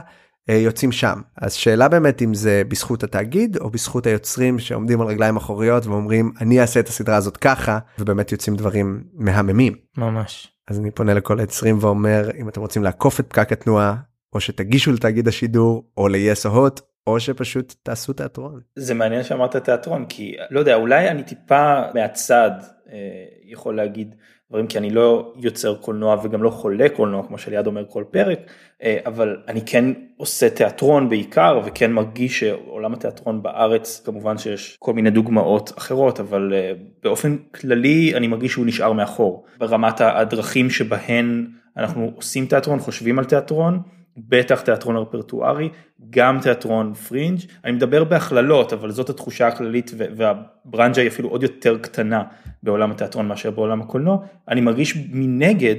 אה, 0.50 0.54
יוצאים 0.54 0.92
שם. 0.92 1.20
אז 1.36 1.52
שאלה 1.52 1.88
באמת 1.88 2.22
אם 2.22 2.34
זה 2.34 2.62
בזכות 2.68 3.02
התאגיד 3.02 3.56
או 3.56 3.70
בזכות 3.70 4.06
היוצרים 4.06 4.58
שעומדים 4.58 5.00
על 5.00 5.06
רגליים 5.06 5.36
אחוריות 5.36 5.86
ואומרים 5.86 6.32
אני 6.40 6.60
אעשה 6.60 6.80
את 6.80 6.88
הסדרה 6.88 7.16
הזאת 7.16 7.36
ככה 7.36 7.78
ובאמת 7.98 8.32
יוצאים 8.32 8.56
דברים 8.56 9.04
מהממים. 9.14 9.74
ממש. 9.98 10.52
אז 10.68 10.78
אני 10.78 10.90
פונה 10.90 11.14
לכל 11.14 11.38
היוצרים 11.38 11.78
ואומר 11.80 12.30
אם 12.40 12.48
אתם 12.48 12.60
רוצים 12.60 12.82
לעקוף 12.82 13.20
את 13.20 13.26
פקק 13.28 13.52
התנועה 13.52 13.96
או 14.32 14.40
שתגישו 14.40 14.92
לתאגיד 14.92 15.28
השידור 15.28 15.84
או 15.96 16.08
ל-yes 16.08 16.48
או 16.48 16.66
hot 16.66 16.80
או 17.10 17.20
שפשוט 17.20 17.74
תעשו 17.82 18.12
תיאטרון. 18.12 18.60
זה 18.76 18.94
מעניין 18.94 19.22
שאמרת 19.22 19.56
תיאטרון 19.56 20.06
כי 20.08 20.36
לא 20.50 20.58
יודע 20.58 20.74
אולי 20.74 21.08
אני 21.08 21.22
טיפה 21.22 21.82
מהצד 21.94 22.50
אה, 22.92 22.98
יכול 23.44 23.76
להגיד 23.76 24.14
דברים 24.50 24.66
כי 24.66 24.78
אני 24.78 24.90
לא 24.90 25.32
יוצר 25.36 25.74
קולנוע 25.74 26.16
וגם 26.22 26.42
לא 26.42 26.50
חולה 26.50 26.88
קולנוע 26.88 27.26
כמו 27.26 27.38
שליד 27.38 27.66
אומר 27.66 27.84
כל 27.88 28.04
פרק 28.10 28.38
אה, 28.82 28.98
אבל 29.06 29.36
אני 29.48 29.60
כן 29.66 29.84
עושה 30.16 30.50
תיאטרון 30.50 31.08
בעיקר 31.08 31.60
וכן 31.64 31.92
מרגיש 31.92 32.40
שעולם 32.40 32.92
התיאטרון 32.92 33.42
בארץ 33.42 34.02
כמובן 34.04 34.38
שיש 34.38 34.76
כל 34.78 34.92
מיני 34.92 35.10
דוגמאות 35.10 35.78
אחרות 35.78 36.20
אבל 36.20 36.52
אה, 36.54 36.72
באופן 37.02 37.36
כללי 37.36 38.14
אני 38.16 38.26
מרגיש 38.26 38.52
שהוא 38.52 38.66
נשאר 38.66 38.92
מאחור 38.92 39.44
ברמת 39.58 40.00
הדרכים 40.00 40.70
שבהן 40.70 41.46
אנחנו 41.76 42.12
עושים 42.16 42.46
תיאטרון 42.46 42.78
חושבים 42.78 43.18
על 43.18 43.24
תיאטרון. 43.24 43.82
בטח 44.28 44.60
תיאטרון 44.60 44.96
רפרטוארי, 44.96 45.68
גם 46.10 46.40
תיאטרון 46.40 46.94
פרינג', 46.94 47.38
אני 47.64 47.72
מדבר 47.72 48.04
בהכללות, 48.04 48.72
אבל 48.72 48.90
זאת 48.90 49.10
התחושה 49.10 49.46
הכללית 49.46 49.90
והברנג'ה 49.96 51.02
היא 51.02 51.08
אפילו 51.08 51.28
עוד 51.28 51.42
יותר 51.42 51.78
קטנה 51.78 52.22
בעולם 52.62 52.90
התיאטרון 52.90 53.28
מאשר 53.28 53.50
בעולם 53.50 53.80
הקולנוע, 53.80 54.18
אני 54.48 54.60
מרגיש 54.60 54.96
מנגד, 55.12 55.76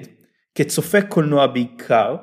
כצופה 0.55 1.01
קולנוע 1.01 1.47
בעיקר, 1.47 2.15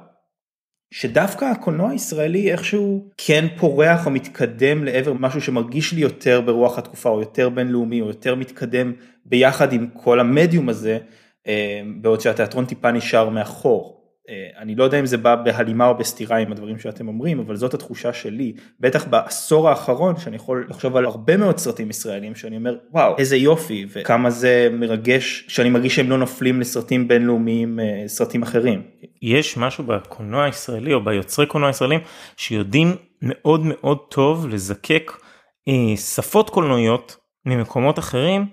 שדווקא 0.91 1.45
הקולנוע 1.45 1.91
הישראלי 1.91 2.53
איכשהו 2.53 3.09
כן 3.17 3.47
פורח 3.57 4.07
או 4.07 4.11
מתקדם 4.11 4.85
לעבר 4.85 5.13
משהו 5.13 5.41
שמרגיש 5.41 5.93
לי 5.93 6.01
יותר 6.01 6.41
ברוח 6.41 6.79
התקופה 6.79 7.09
או 7.09 7.21
יותר 7.21 7.49
בינלאומי 7.49 8.01
או 8.01 8.07
יותר 8.07 8.35
מתקדם 8.35 8.93
ביחד 9.25 9.73
עם 9.73 9.87
כל 9.93 10.21
המדיום 10.21 10.69
הזה, 10.69 10.99
אה, 11.47 11.81
בעוד 12.01 12.21
שהתיאטרון 12.21 12.65
טיפה 12.65 12.91
נשאר 12.91 13.29
מאחור. 13.29 13.98
אה, 14.29 14.49
אני 14.59 14.75
לא 14.75 14.85
יודע 14.85 15.01
אם 15.01 15.07
זה 15.07 15.17
בא 15.17 15.35
בהלימה 15.35 15.87
או 15.87 15.95
בסתירה 15.95 16.37
עם 16.37 16.53
הדברים 16.53 16.79
שאתם 16.79 17.09
אומרים, 17.09 17.41
אבל 17.41 17.57
זאת 17.57 17.75
התחושה 17.75 18.13
שלי, 18.13 18.53
בטח 18.81 19.07
בעשור 19.07 19.69
האחרון, 19.69 20.17
שאני 20.17 20.37
יכול 20.37 20.67
לחשוב 20.69 20.97
על 20.97 21.05
הרבה 21.05 21.37
מאוד 21.37 21.59
סרטים 21.59 21.91
ישראלים, 21.91 22.35
שאני 22.35 22.57
אומר, 22.57 22.77
וואו, 22.93 23.19
איזה 23.19 23.37
יופי, 23.37 23.87
וכמה 23.93 24.31
זה 24.31 24.69
מרגש, 24.73 25.45
שאני 25.49 25.71
מרגיש 25.71 25.97
שהם 25.97 26.11
לא 26.11 26.19
נופלים 26.19 26.61
לסרטים 26.61 27.09
בינלאומיים, 27.09 27.81
אה, 27.81 28.05
סרטים 28.07 28.43
אחרים. 28.43 28.83
יש 29.23 29.57
משהו 29.57 29.85
בקולנוע 29.85 30.45
הישראלי, 30.45 30.95
או 30.95 31.05
ביוצרי 31.05 31.47
קולנוע 31.47 31.71
ישראלים, 31.71 32.01
שיודעים 32.37 32.97
מאוד 33.23 33.61
מאוד 33.65 33.99
טוב 34.09 34.49
לזקק 34.49 35.13
אה, 35.69 35.97
שפות 35.97 36.51
קולנועיות 36.51 37.17
ממקומות 37.47 37.99
אחרים, 37.99 38.47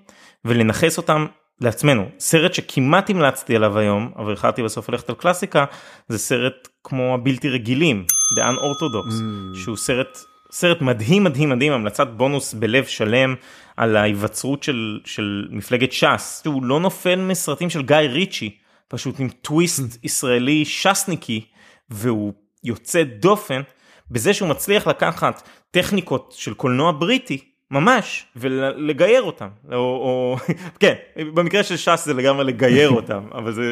ולנכס 0.45 0.97
אותם 0.97 1.25
לעצמנו 1.61 2.09
סרט 2.19 2.53
שכמעט 2.53 3.09
המלצתי 3.09 3.55
עליו 3.55 3.77
היום 3.77 4.11
אבל 4.15 4.33
החלטתי 4.33 4.63
בסוף 4.63 4.89
ללכת 4.89 5.09
על 5.09 5.15
קלאסיקה 5.15 5.65
זה 6.07 6.17
סרט 6.17 6.67
כמו 6.83 7.13
הבלתי 7.13 7.49
רגילים 7.49 8.05
The 8.37 8.41
Unorthodox 8.41 9.11
mm. 9.11 9.57
שהוא 9.63 9.77
סרט 9.77 10.17
סרט 10.51 10.81
מדהים 10.81 11.23
מדהים 11.23 11.49
מדהים 11.49 11.73
המלצת 11.73 12.07
בונוס 12.07 12.53
בלב 12.53 12.85
שלם 12.85 13.35
על 13.77 13.97
ההיווצרות 13.97 14.63
של 14.63 14.99
של 15.05 15.47
מפלגת 15.51 15.91
ש"ס 15.91 16.41
שהוא 16.43 16.63
לא 16.63 16.79
נופל 16.79 17.15
מסרטים 17.15 17.69
של 17.69 17.81
גיא 17.81 17.95
ריצ'י 17.95 18.57
פשוט 18.87 19.19
עם 19.19 19.29
טוויסט 19.29 19.97
ישראלי 20.05 20.65
ש"סניקי 20.65 21.45
והוא 21.89 22.33
יוצא 22.63 23.03
דופן 23.03 23.61
בזה 24.11 24.33
שהוא 24.33 24.49
מצליח 24.49 24.87
לקחת 24.87 25.49
טכניקות 25.71 26.33
של 26.37 26.53
קולנוע 26.53 26.91
בריטי 26.91 27.54
ממש 27.75 28.25
ולגייר 28.35 29.21
אותם 29.21 29.47
או, 29.71 29.77
או 29.77 30.37
כן 30.79 30.93
במקרה 31.17 31.63
של 31.63 31.77
ש"ס 31.77 32.05
זה 32.05 32.13
לגמרי 32.13 32.43
לגייר 32.45 32.89
אותם 32.99 33.23
אבל 33.31 33.53
זה 33.53 33.71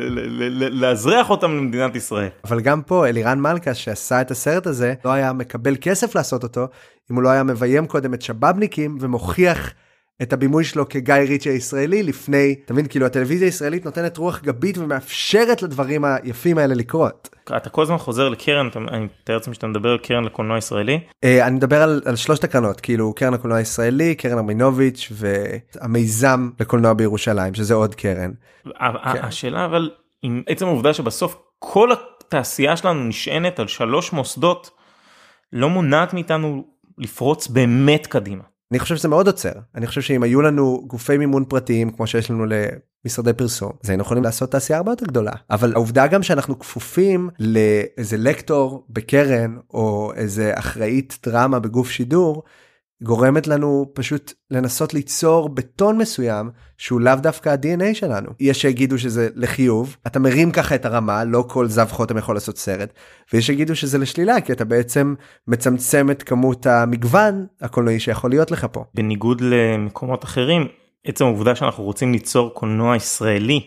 לאזרח 0.71 1.29
אותם 1.29 1.51
למדינת 1.51 1.95
ישראל. 1.95 2.29
אבל 2.43 2.61
גם 2.61 2.81
פה 2.81 3.07
אלירן 3.07 3.39
מלכה 3.39 3.73
שעשה 3.73 4.21
את 4.21 4.31
הסרט 4.31 4.67
הזה 4.67 4.93
לא 5.05 5.11
היה 5.11 5.33
מקבל 5.33 5.75
כסף 5.81 6.15
לעשות 6.15 6.43
אותו 6.43 6.67
אם 7.11 7.15
הוא 7.15 7.23
לא 7.23 7.29
היה 7.29 7.43
מביים 7.43 7.87
קודם 7.87 8.13
את 8.13 8.21
שבאבניקים 8.21 8.97
ומוכיח 9.01 9.73
את 10.21 10.33
הבימוי 10.33 10.63
שלו 10.63 10.89
כגיא 10.89 11.15
ריצ'י 11.15 11.49
הישראלי 11.49 12.03
לפני, 12.03 12.55
תבין, 12.65 12.87
כאילו 12.87 13.05
הטלוויזיה 13.05 13.47
הישראלית 13.47 13.85
נותנת 13.85 14.17
רוח 14.17 14.41
גבית 14.41 14.77
ומאפשרת 14.77 15.61
לדברים 15.61 16.05
היפים 16.05 16.57
האלה 16.57 16.75
לקרות. 16.75 17.29
אתה 17.57 17.69
כל 17.69 17.81
הזמן 17.81 17.97
חוזר 17.97 18.29
לקרן, 18.29 18.69
אני 18.75 19.05
מתאר 19.05 19.35
לעצמי 19.35 19.53
שאתה 19.53 19.67
מדבר 19.67 19.89
על 19.89 19.97
קרן 19.97 20.23
לקולנוע 20.23 20.57
ישראלי. 20.57 20.99
אה, 21.23 21.47
אני 21.47 21.55
מדבר 21.55 21.81
על, 21.81 22.01
על 22.05 22.15
שלושת 22.15 22.43
הקרנות, 22.43 22.81
כאילו 22.81 23.13
קרן 23.13 23.33
הקולנוע 23.33 23.57
הישראלי, 23.57 24.15
קרן 24.15 24.37
ארמינוביץ' 24.37 25.11
והמיזם 25.11 26.49
לקולנוע 26.59 26.93
בירושלים, 26.93 27.53
שזה 27.53 27.73
עוד 27.73 27.95
קרן. 27.95 28.31
כן. 28.63 28.73
השאלה 29.21 29.65
אבל, 29.65 29.91
עם 30.21 30.43
עצם 30.47 30.65
העובדה 30.65 30.93
שבסוף 30.93 31.37
כל 31.59 31.89
התעשייה 31.91 32.77
שלנו 32.77 33.03
נשענת 33.03 33.59
על 33.59 33.67
שלוש 33.67 34.13
מוסדות, 34.13 34.69
לא 35.53 35.69
מונעת 35.69 36.13
מאיתנו 36.13 36.65
לפרוץ 36.97 37.47
באמת 37.47 38.07
קדימה. 38.07 38.43
אני 38.73 38.79
חושב 38.79 38.95
שזה 38.95 39.07
מאוד 39.07 39.27
עוצר. 39.27 39.51
אני 39.75 39.87
חושב 39.87 40.01
שאם 40.01 40.23
היו 40.23 40.41
לנו 40.41 40.83
גופי 40.87 41.17
מימון 41.17 41.45
פרטיים 41.45 41.91
כמו 41.91 42.07
שיש 42.07 42.31
לנו 42.31 42.45
למשרדי 43.05 43.33
פרסום 43.33 43.71
אז 43.83 43.89
היינו 43.89 44.01
יכולים 44.01 44.23
לעשות 44.23 44.51
תעשייה 44.51 44.77
הרבה 44.77 44.91
יותר 44.91 45.05
גדולה. 45.05 45.31
אבל 45.49 45.73
העובדה 45.73 46.07
גם 46.07 46.23
שאנחנו 46.23 46.59
כפופים 46.59 47.29
לאיזה 47.39 48.17
לקטור 48.17 48.85
בקרן 48.89 49.57
או 49.73 50.11
איזה 50.15 50.51
אחראית 50.55 51.19
דרמה 51.25 51.59
בגוף 51.59 51.89
שידור 51.89 52.43
גורמת 53.03 53.47
לנו 53.47 53.91
פשוט 53.93 54.33
לנסות 54.51 54.93
ליצור 54.93 55.49
בטון 55.49 55.97
מסוים 55.97 56.49
שהוא 56.77 57.01
לאו 57.01 57.15
דווקא 57.15 57.49
ה-DNA 57.49 57.93
שלנו. 57.93 58.29
יש 58.39 58.61
שיגידו 58.61 58.99
שזה 58.99 59.29
לחיוב, 59.35 59.97
אתה 60.07 60.19
מרים 60.19 60.51
ככה 60.51 60.75
את 60.75 60.85
הרמה, 60.85 61.23
לא 61.23 61.45
כל 61.47 61.67
זב 61.67 61.87
חותם 61.91 62.17
יכול 62.17 62.35
לעשות 62.35 62.57
סרט, 62.57 62.93
ויש 63.33 63.47
שיגידו 63.47 63.75
שזה 63.75 63.97
לשלילה, 63.97 64.41
כי 64.41 64.51
אתה 64.51 64.65
בעצם 64.65 65.15
מצמצם 65.47 66.11
את 66.11 66.23
כמות 66.23 66.65
המגוון 66.65 67.45
הקולנועי 67.61 67.99
שיכול 67.99 68.29
להיות 68.29 68.51
לך 68.51 68.67
פה. 68.71 68.83
בניגוד 68.93 69.41
למקומות 69.41 70.23
אחרים, 70.23 70.67
עצם 71.05 71.25
העובדה 71.25 71.55
שאנחנו 71.55 71.83
רוצים 71.83 72.11
ליצור 72.11 72.53
קולנוע 72.53 72.95
ישראלי 72.95 73.61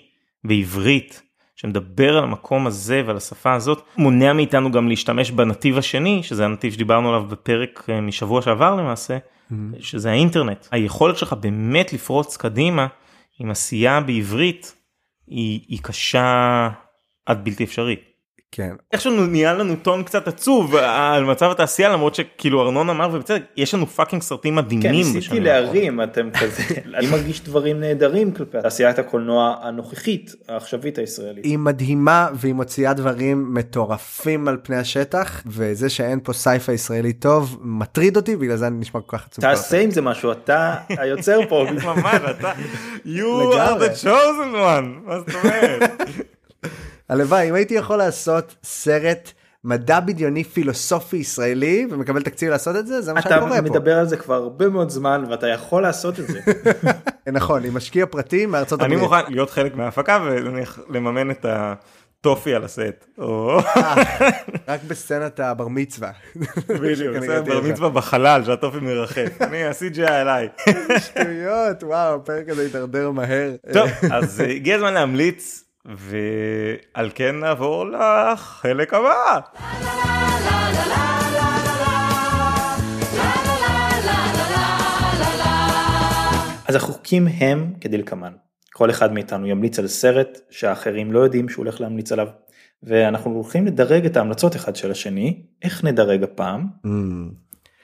בעברית 0.45 1.23
שמדבר 1.57 2.17
על 2.17 2.25
המקום 2.25 2.67
הזה 2.67 3.03
ועל 3.07 3.17
השפה 3.17 3.55
הזאת 3.55 3.83
מונע 3.99 4.33
מאיתנו 4.33 4.73
גם 4.73 4.89
להשתמש 4.89 5.31
בנתיב 5.31 5.79
השני 5.79 6.23
שזה 6.23 6.45
הנתיב 6.45 6.73
שדיברנו 6.73 7.09
עליו 7.09 7.27
בפרק 7.29 7.87
אה, 7.89 8.01
משבוע 8.01 8.43
שעבר 8.43 8.75
למעשה 8.75 9.19
mm-hmm. 9.19 9.55
שזה 9.81 10.11
האינטרנט 10.11 10.67
היכולת 10.71 11.17
שלך 11.17 11.33
באמת 11.33 11.93
לפרוץ 11.93 12.37
קדימה 12.37 12.87
עם 13.41 13.51
עשייה 13.51 14.01
בעברית 14.01 14.75
היא, 15.27 15.61
היא 15.69 15.79
קשה 15.83 16.69
עד 17.27 17.45
בלתי 17.45 17.65
אפשרית. 17.65 18.16
כן. 18.57 18.75
איכשהו 18.93 19.27
נהיה 19.27 19.55
לנו 19.55 19.77
טון 19.83 20.03
קצת 20.03 20.29
עצוב 20.29 20.77
על 20.77 21.25
מצב 21.25 21.51
התעשייה 21.51 21.89
למרות 21.89 22.15
שכאילו 22.15 22.63
ארנון 22.63 22.91
אמר 22.91 23.09
ובצדק 23.13 23.43
יש 23.57 23.75
לנו 23.75 23.87
fucking 23.87 24.23
סרטים 24.23 24.55
מדהימים. 24.55 25.05
כן 25.05 25.13
ניסיתי 25.15 25.41
להרים 25.41 26.03
אתם 26.03 26.31
כזה 26.41 26.63
אני 26.97 27.07
מרגיש 27.07 27.41
דברים 27.41 27.81
נהדרים 27.81 28.33
כלפי 28.33 28.59
תעשיית 28.63 28.99
הקולנוע 28.99 29.57
הנוכחית 29.63 30.33
העכשווית 30.49 30.99
הישראלית. 30.99 31.45
היא 31.45 31.59
מדהימה 31.59 32.29
והיא 32.35 32.55
מוציאה 32.55 32.95
דברים 32.95 33.55
מטורפים 33.55 34.49
על 34.49 34.57
פני 34.63 34.77
השטח 34.77 35.43
וזה 35.47 35.89
שאין 35.89 36.21
פה 36.23 36.33
sci-fi 36.33 36.73
ישראלי 36.73 37.13
טוב 37.13 37.59
מטריד 37.63 38.17
אותי 38.17 38.37
בגלל 38.37 38.57
זה 38.57 38.67
אני 38.67 38.77
נשמע 38.79 39.01
כל 39.01 39.17
כך 39.17 39.27
עצוב. 39.27 39.43
תעשה 39.43 39.81
עם 39.81 39.91
זה 39.91 40.03
משהו 40.03 40.33
אתה 40.33 40.75
היוצר 40.89 41.41
פה. 41.49 41.67
ממש 41.85 42.21
אתה 42.31 42.53
you 43.05 43.53
are 43.53 43.81
the 43.81 44.05
chosen 44.05 44.55
one 44.55 45.07
מה 45.07 45.19
זאת 45.19 45.35
אומרת. 45.35 45.91
הלוואי 47.09 47.49
אם 47.49 47.55
הייתי 47.55 47.75
יכול 47.75 47.97
לעשות 47.97 48.55
סרט 48.65 49.33
מדע 49.65 50.01
בדיוני 50.01 50.45
פילוסופי 50.45 51.17
ישראלי 51.17 51.87
ומקבל 51.91 52.23
תקציב 52.23 52.51
לעשות 52.51 52.77
את 52.77 52.87
זה 52.87 53.01
זה 53.01 53.13
מה 53.13 53.23
שאני 53.23 53.41
קורא 53.41 53.51
פה. 53.51 53.57
אתה 53.59 53.63
מדבר 53.63 53.99
על 53.99 54.09
זה 54.09 54.17
כבר 54.17 54.35
הרבה 54.35 54.69
מאוד 54.69 54.91
זמן 54.91 55.25
ואתה 55.31 55.47
יכול 55.47 55.83
לעשות 55.83 56.21
את 56.21 56.27
זה. 56.27 56.41
נכון 57.33 57.65
עם 57.65 57.75
משקיע 57.75 58.07
פרטי 58.07 58.47
מארצות 58.47 58.81
הברית. 58.81 58.93
אני 58.93 59.03
מוכן 59.03 59.23
להיות 59.29 59.51
חלק 59.51 59.75
מההפקה 59.75 60.19
ולממן 60.89 61.31
את 61.31 61.47
הטופי 61.49 62.55
על 62.55 62.65
הסט. 62.65 63.07
רק 64.69 64.81
בסצנת 64.89 65.41
הבר 65.41 65.69
מצווה. 65.69 66.11
בדיוק, 66.69 67.17
בסצנת 67.17 67.45
בר 67.45 67.61
מצווה 67.61 67.89
בחלל 67.89 68.45
שהטופי 68.45 68.79
מרחף. 68.79 69.43
אני 69.43 69.65
ה-CGI 69.65 70.11
עליי. 70.11 70.49
שטויות 70.99 71.83
וואו 71.83 72.15
הפרק 72.15 72.49
הזה 72.49 72.67
התדרדר 72.67 73.11
מהר. 73.11 73.51
טוב 73.73 73.91
אז 74.13 74.41
הגיע 74.41 74.77
הזמן 74.77 74.95
להמליץ 74.95 75.66
ועל 75.87 77.11
כן 77.15 77.37
נעבור 77.37 77.85
לחלק 77.87 78.95
הבא. 78.95 79.41
אז 86.69 86.75
החוקים 86.75 87.27
הם 87.29 87.73
כדלקמן, 87.81 88.33
כל 88.73 88.91
אחד 88.91 89.13
מאיתנו 89.13 89.47
ימליץ 89.47 89.79
על 89.79 89.87
סרט 89.87 90.39
שהאחרים 90.51 91.13
לא 91.13 91.19
יודעים 91.19 91.49
שהוא 91.49 91.65
הולך 91.65 91.81
להמליץ 91.81 92.13
עליו, 92.13 92.29
ואנחנו 92.83 93.31
הולכים 93.31 93.67
לדרג 93.67 94.07
את 94.07 94.17
ההמלצות 94.17 94.57
אחד 94.57 94.77
של 94.77 94.91
השני, 94.91 95.43
איך 95.63 95.85
נדרג 95.85 96.23
הפעם? 96.23 96.67
אממ. 96.87 96.89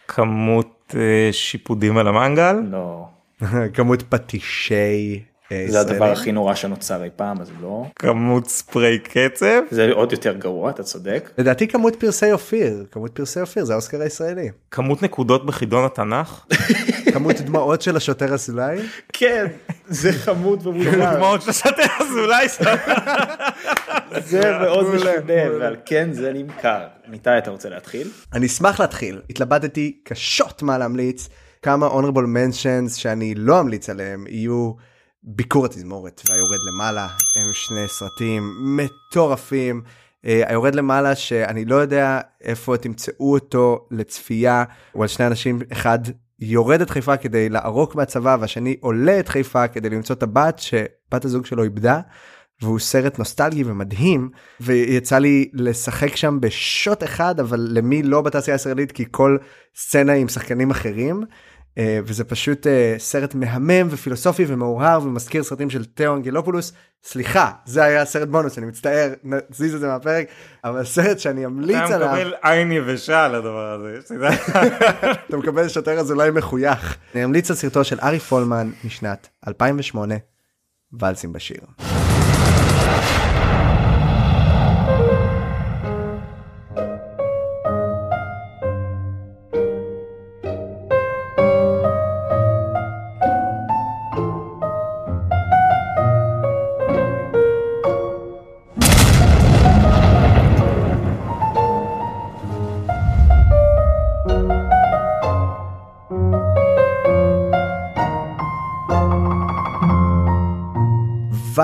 כמות 0.09 0.95
אה, 0.99 1.29
שיפודים 1.33 1.99
על 1.99 2.09
המנגל. 2.09 2.57
לא, 2.71 3.07
כמות 3.75 4.03
פטישי 4.03 5.23
זה 5.69 5.81
הדבר. 5.81 6.13
הכי 6.13 6.33
נורא 6.33 6.55
שנוצר 6.55 7.05
אי 7.05 7.09
פעם, 7.17 7.41
אז 7.41 7.51
לא. 7.63 7.85
כמות 7.97 8.49
ספרי 8.49 8.99
קצב. 8.99 9.61
זה 9.71 9.91
עוד 9.93 10.13
יותר 10.13 10.33
גרוע, 10.33 10.71
אתה 10.71 10.83
צודק. 10.83 11.31
לדעתי 11.39 11.69
כמות 11.69 11.97
פרסי 11.97 12.33
אופיר 12.33 12.85
כמות 12.91 13.11
פרסי 13.11 13.41
אופיר 13.41 13.65
זה 13.65 13.73
האוסקר 13.73 14.03
הישראלי 14.03 14.51
כמות 14.71 15.03
נקודות 15.03 15.47
בחידון 15.47 15.85
התנ"ך. 15.85 16.47
כמות 17.13 17.41
דמעות 17.41 17.83
של 17.83 17.97
השוטר 17.97 18.35
אזולאי 18.35 18.79
כן, 19.13 19.47
זה 19.89 20.13
חמוד 20.13 20.67
ומוזר. 20.67 21.17
דמעות 21.17 21.43
של 21.43 21.53
שוטר 21.53 21.83
אזולאי. 22.01 22.49
זה 24.19 24.59
מאוד 24.61 24.95
משונה, 24.95 25.11
מעולה. 25.27 25.59
ועל 25.61 25.77
כן 25.85 26.13
זה 26.13 26.33
נמכר. 26.33 26.81
ניתאי, 27.09 27.39
אתה 27.39 27.51
רוצה 27.51 27.69
להתחיל? 27.69 28.09
אני 28.33 28.47
אשמח 28.47 28.81
להתחיל 28.81 29.21
התלבטתי 29.31 29.97
קשות 30.05 30.63
מה 30.63 30.79
להמליץ 30.79 31.29
כמה 31.63 31.89
honorable 31.89 32.27
mentions 32.37 32.97
שאני 32.97 33.35
לא 33.35 33.61
אמליץ 33.61 33.91
עליהם 33.91 34.25
יהיו 34.29 34.73
ביקור 35.25 35.67
התזמורת 35.67 36.23
והיורד 36.29 36.59
למעלה 36.67 37.07
הם 37.37 37.53
שני 37.53 37.89
סרטים 37.89 38.55
מטורפים. 38.61 39.83
אה, 40.25 40.43
היורד 40.47 40.75
למעלה 40.75 41.15
שאני 41.15 41.65
לא 41.65 41.77
יודע 41.77 42.21
איפה 42.41 42.77
תמצאו 42.77 43.33
אותו 43.33 43.87
לצפייה 43.91 44.65
הוא 44.93 45.03
על 45.03 45.09
שני 45.09 45.27
אנשים 45.27 45.59
אחד 45.73 45.99
יורד 46.39 46.81
את 46.81 46.91
חיפה 46.91 47.17
כדי 47.17 47.49
לערוק 47.49 47.95
מהצבא 47.95 48.37
והשני 48.41 48.77
עולה 48.81 49.21
את 49.21 49.29
חיפה 49.29 49.69
כדי 49.69 49.91
למצוא 49.91 50.17
את 50.17 50.23
הבת 50.23 50.59
שבת 50.59 51.25
הזוג 51.25 51.47
שלו 51.47 51.63
איבדה. 51.63 52.01
והוא 52.63 52.79
סרט 52.79 53.19
נוסטלגי 53.19 53.65
ומדהים 53.65 54.31
ויצא 54.61 55.19
לי 55.19 55.51
לשחק 55.53 56.17
שם 56.17 56.39
בשוט 56.41 57.05
אחד 57.05 57.41
אבל 57.41 57.69
למי 57.71 58.03
לא 58.03 58.21
בתעשייה 58.21 58.55
הישראלית 58.55 58.93
כי 58.93 59.05
כל 59.11 59.37
סצנה 59.77 60.13
עם 60.13 60.29
שחקנים 60.29 60.71
אחרים 60.71 61.23
וזה 61.79 62.25
פשוט 62.25 62.67
אה, 62.67 62.95
סרט 62.99 63.35
מהמם 63.35 63.89
ופילוסופי 63.91 64.45
ומאוהר 64.49 65.03
ומזכיר 65.03 65.43
סרטים 65.43 65.71
של 65.71 65.85
תאו 65.85 66.17
אנגלופולוס 66.17 66.73
סליחה 67.05 67.51
זה 67.65 67.85
היה 67.85 68.05
סרט 68.05 68.29
בונוס 68.29 68.59
אני 68.59 68.67
מצטער 68.67 69.13
נזיז 69.25 69.75
את 69.75 69.81
זה 69.81 69.89
מהפרק 69.89 70.27
אבל 70.65 70.85
סרט 70.85 71.19
שאני 71.19 71.47
אמליץ 71.47 71.77
אתה 71.77 71.95
עליו 71.95 72.09
מקבל 72.09 72.35
עין 72.43 72.73
יבשה 72.73 73.25
על 73.25 73.35
הדבר 73.35 73.81
הזה. 73.81 74.15
אתה 75.29 75.37
מקבל 75.37 75.69
שוטר 75.69 75.99
אזולאי 75.99 76.31
מחוייך. 76.31 76.97
אני 77.15 77.25
אמליץ 77.25 77.51
על 77.51 77.57
סרטו 77.57 77.85
של 77.85 77.99
ארי 78.03 78.19
פולמן 78.19 78.71
משנת 78.85 79.29
2008 79.49 80.15
ואלסים 80.93 81.33
בשיר. 81.33 81.61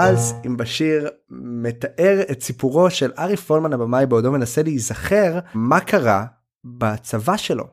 ואלס 0.09 0.33
עם 0.45 0.57
בשיר 0.57 1.09
מתאר 1.31 2.21
את 2.33 2.43
סיפורו 2.43 2.91
של 2.91 3.13
ארי 3.19 3.37
פולמן 3.37 3.73
הבמאי 3.73 4.07
בעודו 4.07 4.33
מנסה 4.33 4.63
להיזכר 4.63 5.39
מה 5.55 5.81
קרה 5.81 6.25
בצבא 6.65 7.37
שלו. 7.37 7.65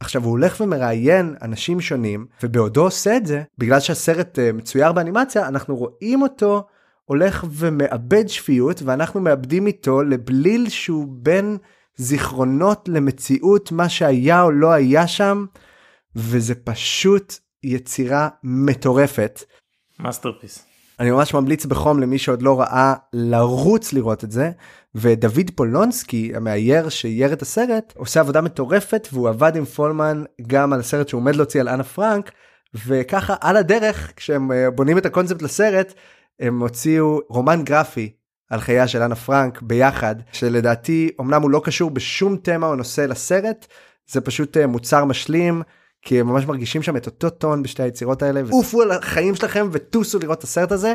עכשיו 0.00 0.24
הוא 0.24 0.30
הולך 0.30 0.60
ומראיין 0.60 1.34
אנשים 1.42 1.80
שונים 1.80 2.26
ובעודו 2.42 2.82
עושה 2.82 3.16
את 3.16 3.26
זה 3.26 3.42
בגלל 3.58 3.80
שהסרט 3.80 4.38
אה, 4.38 4.52
מצויר 4.52 4.92
באנימציה 4.92 5.48
אנחנו 5.48 5.76
רואים 5.76 6.22
אותו 6.22 6.66
הולך 7.04 7.44
ומאבד 7.50 8.28
שפיות 8.28 8.82
ואנחנו 8.82 9.20
מאבדים 9.20 9.66
איתו 9.66 10.02
לבליל 10.02 10.68
שהוא 10.68 11.06
בין 11.08 11.56
זיכרונות 11.96 12.88
למציאות 12.88 13.72
מה 13.72 13.88
שהיה 13.88 14.42
או 14.42 14.50
לא 14.50 14.72
היה 14.72 15.06
שם 15.06 15.46
וזה 16.16 16.54
פשוט 16.54 17.34
יצירה 17.62 18.28
מטורפת. 18.42 19.40
masterpiece. 20.00 20.75
אני 21.00 21.10
ממש 21.10 21.34
ממליץ 21.34 21.66
בחום 21.66 22.00
למי 22.00 22.18
שעוד 22.18 22.42
לא 22.42 22.60
ראה 22.60 22.94
לרוץ 23.12 23.92
לראות 23.92 24.24
את 24.24 24.30
זה 24.30 24.50
ודוד 24.94 25.50
פולונסקי 25.54 26.32
המאייר 26.34 26.88
שאייר 26.88 27.32
את 27.32 27.42
הסרט 27.42 27.92
עושה 27.96 28.20
עבודה 28.20 28.40
מטורפת 28.40 29.08
והוא 29.12 29.28
עבד 29.28 29.56
עם 29.56 29.64
פולמן 29.64 30.24
גם 30.46 30.72
על 30.72 30.80
הסרט 30.80 31.08
שהוא 31.08 31.20
עומד 31.20 31.36
להוציא 31.36 31.60
על 31.60 31.68
אנה 31.68 31.84
פרנק 31.84 32.32
וככה 32.86 33.34
על 33.40 33.56
הדרך 33.56 34.12
כשהם 34.16 34.52
אה, 34.52 34.70
בונים 34.70 34.98
את 34.98 35.06
הקונספט 35.06 35.42
לסרט 35.42 35.94
הם 36.40 36.62
הוציאו 36.62 37.20
רומן 37.28 37.64
גרפי 37.64 38.12
על 38.50 38.60
חייה 38.60 38.88
של 38.88 39.02
אנה 39.02 39.14
פרנק 39.14 39.62
ביחד 39.62 40.16
שלדעתי 40.32 41.10
אמנם 41.20 41.42
הוא 41.42 41.50
לא 41.50 41.60
קשור 41.64 41.90
בשום 41.90 42.36
תמה 42.36 42.66
או 42.66 42.76
נושא 42.76 43.00
לסרט 43.00 43.66
זה 44.06 44.20
פשוט 44.20 44.56
אה, 44.56 44.66
מוצר 44.66 45.04
משלים 45.04 45.62
כי 46.06 46.20
הם 46.20 46.26
ממש 46.26 46.44
מרגישים 46.46 46.82
שם 46.82 46.96
את 46.96 47.06
אותו 47.06 47.30
טון 47.30 47.62
בשתי 47.62 47.82
היצירות 47.82 48.22
האלה 48.22 48.42
ועופו 48.46 48.82
על 48.82 48.90
החיים 48.90 49.34
שלכם 49.34 49.68
וטוסו 49.72 50.18
לראות 50.18 50.38
את 50.38 50.44
הסרט 50.44 50.72
הזה. 50.72 50.94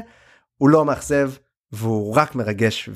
הוא 0.57 0.69
לא 0.69 0.85
מאכזב 0.85 1.31
והוא 1.71 2.15
רק 2.15 2.35
מרגש 2.35 2.89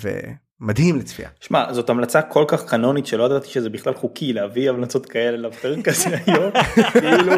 ומדהים 0.62 0.96
לצפייה. 0.96 1.30
שמע, 1.40 1.74
זאת 1.74 1.90
המלצה 1.90 2.22
כל 2.22 2.46
כך 2.48 2.66
קנונית 2.66 3.06
שלא 3.06 3.24
ידעתי 3.24 3.48
שזה 3.48 3.70
בכלל 3.70 3.94
חוקי 3.94 4.34
להביא 4.34 4.70
המלצות 4.70 5.06
כאלה 5.06 5.38
לפרק 5.38 5.88
הזה 5.88 6.10
היום. 6.26 6.52
כאילו, 6.92 7.36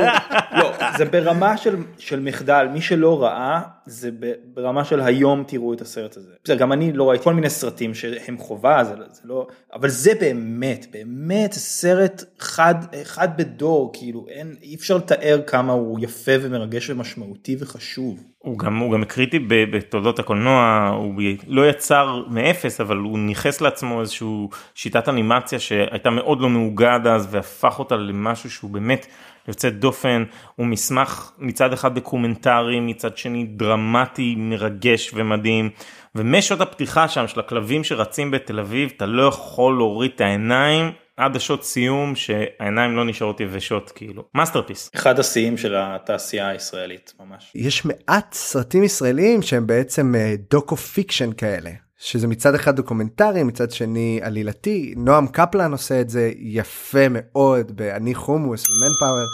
לא, 0.52 0.72
זה 0.98 1.06
ברמה 1.06 1.58
של, 1.58 1.76
של 1.98 2.20
מחדל, 2.20 2.68
מי 2.74 2.82
שלא 2.82 3.24
ראה, 3.24 3.62
זה 3.86 4.10
ברמה 4.54 4.86
של 4.86 5.02
היום 5.02 5.44
תראו 5.48 5.74
את 5.74 5.82
הסרט 5.82 6.18
הזה. 6.18 6.32
בסדר, 6.44 6.58
גם 6.58 6.74
אני 6.74 6.94
לא 6.94 7.10
ראיתי 7.10 7.24
כל 7.24 7.34
מיני 7.34 7.50
סרטים 7.50 7.94
שהם 7.94 8.38
חובה, 8.38 8.84
זה, 8.84 8.94
זה 9.12 9.22
לא, 9.26 9.48
אבל 9.74 9.90
זה 9.90 10.12
באמת, 10.20 10.86
באמת 10.92 11.54
סרט 11.54 12.24
חד, 12.40 12.76
חד 13.04 13.38
בדור, 13.38 13.92
כאילו 13.94 14.26
אין, 14.30 14.56
אי 14.62 14.76
אפשר 14.76 14.98
לתאר 14.98 15.42
כמה 15.48 15.74
הוא 15.74 16.00
יפה 16.02 16.32
ומרגש 16.42 16.90
ומשמעותי 16.90 17.56
וחשוב. 17.60 18.24
הוא 18.48 18.60
גם 18.60 18.78
הוא 18.78 18.94
גם 18.94 19.06
קריטי 19.06 19.40
בתולדות 19.50 20.20
הקולנוע 20.20 20.92
הוא 20.94 21.22
לא 21.48 21.70
יצר 21.70 22.24
מאפס 22.28 22.82
אבל 22.82 22.98
הוא 22.98 23.20
ניכס 23.20 23.62
לעצמו 23.62 24.02
איזשהו 24.02 24.50
שיטת 24.76 25.10
אנימציה 25.10 25.60
שהייתה 25.60 26.10
מאוד 26.10 26.42
לא 26.42 26.50
נהוגה 26.50 26.96
עד 26.96 27.08
אז 27.08 27.28
והפך 27.32 27.80
אותה 27.80 27.96
למשהו 27.96 28.52
שהוא 28.52 28.72
באמת 28.72 29.08
יוצא 29.48 29.70
דופן. 29.70 30.24
הוא 30.56 30.68
מסמך 30.68 31.32
מצד 31.38 31.74
אחד 31.74 31.96
דוקומנטרי 31.96 32.80
מצד 32.80 33.18
שני 33.18 33.44
דרמטי 33.44 34.36
מרגש 34.38 35.12
ומדהים. 35.14 35.70
ומשעות 36.16 36.62
הפתיחה 36.62 37.08
שם 37.08 37.28
של 37.28 37.40
הכלבים 37.40 37.84
שרצים 37.84 38.32
בתל 38.32 38.60
אביב 38.60 38.92
אתה 38.96 39.06
לא 39.06 39.24
יכול 39.24 39.78
להוריד 39.78 40.12
את 40.16 40.22
העיניים 40.22 40.92
עד 41.18 41.36
השעות 41.36 41.64
סיום 41.64 42.16
שהעיניים 42.16 42.96
לא 42.96 43.06
נשארות 43.06 43.40
יבשות 43.40 43.92
כאילו 43.96 44.24
masterpiece. 44.36 44.90
אחד 44.96 45.20
השיאים 45.20 45.58
של 45.58 45.76
התעשייה 45.78 46.48
הישראלית, 46.48 47.14
ממש. 47.20 47.52
יש 47.56 47.86
מעט 47.86 48.34
סרטים 48.34 48.84
ישראלים 48.84 49.42
שהם 49.42 49.68
בעצם 49.68 50.16
אה, 50.16 50.36
docu-fiction 50.52 51.34
כאלה. 51.34 51.70
שזה 52.00 52.28
מצד 52.28 52.56
אחד 52.56 52.76
דוקומנטרי 52.76 53.44
מצד 53.44 53.72
שני 53.72 54.20
עלילתי 54.24 54.94
נועם 54.98 55.28
קפלן 55.28 55.72
עושה 55.72 56.02
את 56.02 56.10
זה 56.10 56.32
יפה 56.38 57.06
מאוד 57.12 57.72
באני 57.78 58.16
חומוס 58.16 58.64
ו 58.70 58.76
Manpower 58.76 59.26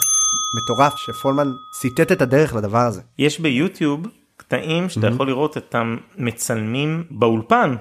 מטורף 0.56 0.92
שפולמן 0.96 1.48
ציטט 1.80 2.12
את 2.12 2.22
הדרך 2.22 2.54
לדבר 2.54 2.78
הזה. 2.78 3.02
יש 3.18 3.40
ביוטיוב 3.40 4.06
קטעים 4.36 4.88
שאתה 4.88 5.06
יכול 5.06 5.26
לראות 5.26 5.56
את 5.56 5.74
המצלמים 5.74 7.04
באולפן 7.10 7.74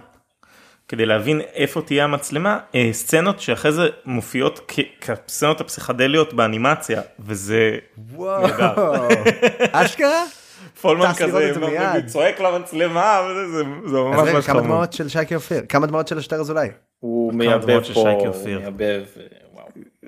כדי 0.88 1.06
להבין 1.06 1.42
איפה 1.54 1.82
תהיה 1.82 2.04
המצלמה 2.04 2.60
אה, 2.76 2.90
סצנות 2.92 3.40
שאחרי 3.40 3.72
זה 3.72 3.88
מופיעות 4.06 4.72
כסצנות 5.02 5.62
הפסיכדליות 5.62 6.34
באנימציה 6.34 7.02
וזה 7.20 7.78
וואו. 8.14 8.48
נהדר. 8.48 9.08
אשכרה? 9.72 10.24
פולמן 10.82 11.12
כזה. 11.18 11.54
צועק 12.06 12.40
למצלמה 12.42 13.22
וזה 13.30 13.58
זה, 13.58 13.64
ממש 13.98 14.20
רגע 14.20 14.34
ממש 14.34 14.46
כמה 14.46 14.56
חמוד. 14.56 14.64
דמעות 14.64 14.94
של 14.94 15.10
שייקי 15.10 15.36
אופיר 15.36 15.62
כמה 15.70 15.88
דמעות 15.88 16.08
של 16.08 16.18
אשתר 16.18 16.36
אזולאי. 16.36 16.70
הוא 17.00 17.34
מייבב 17.34 17.94
פה, 17.94 18.10
הוא. 18.12 18.30
מייבב. 18.46 19.04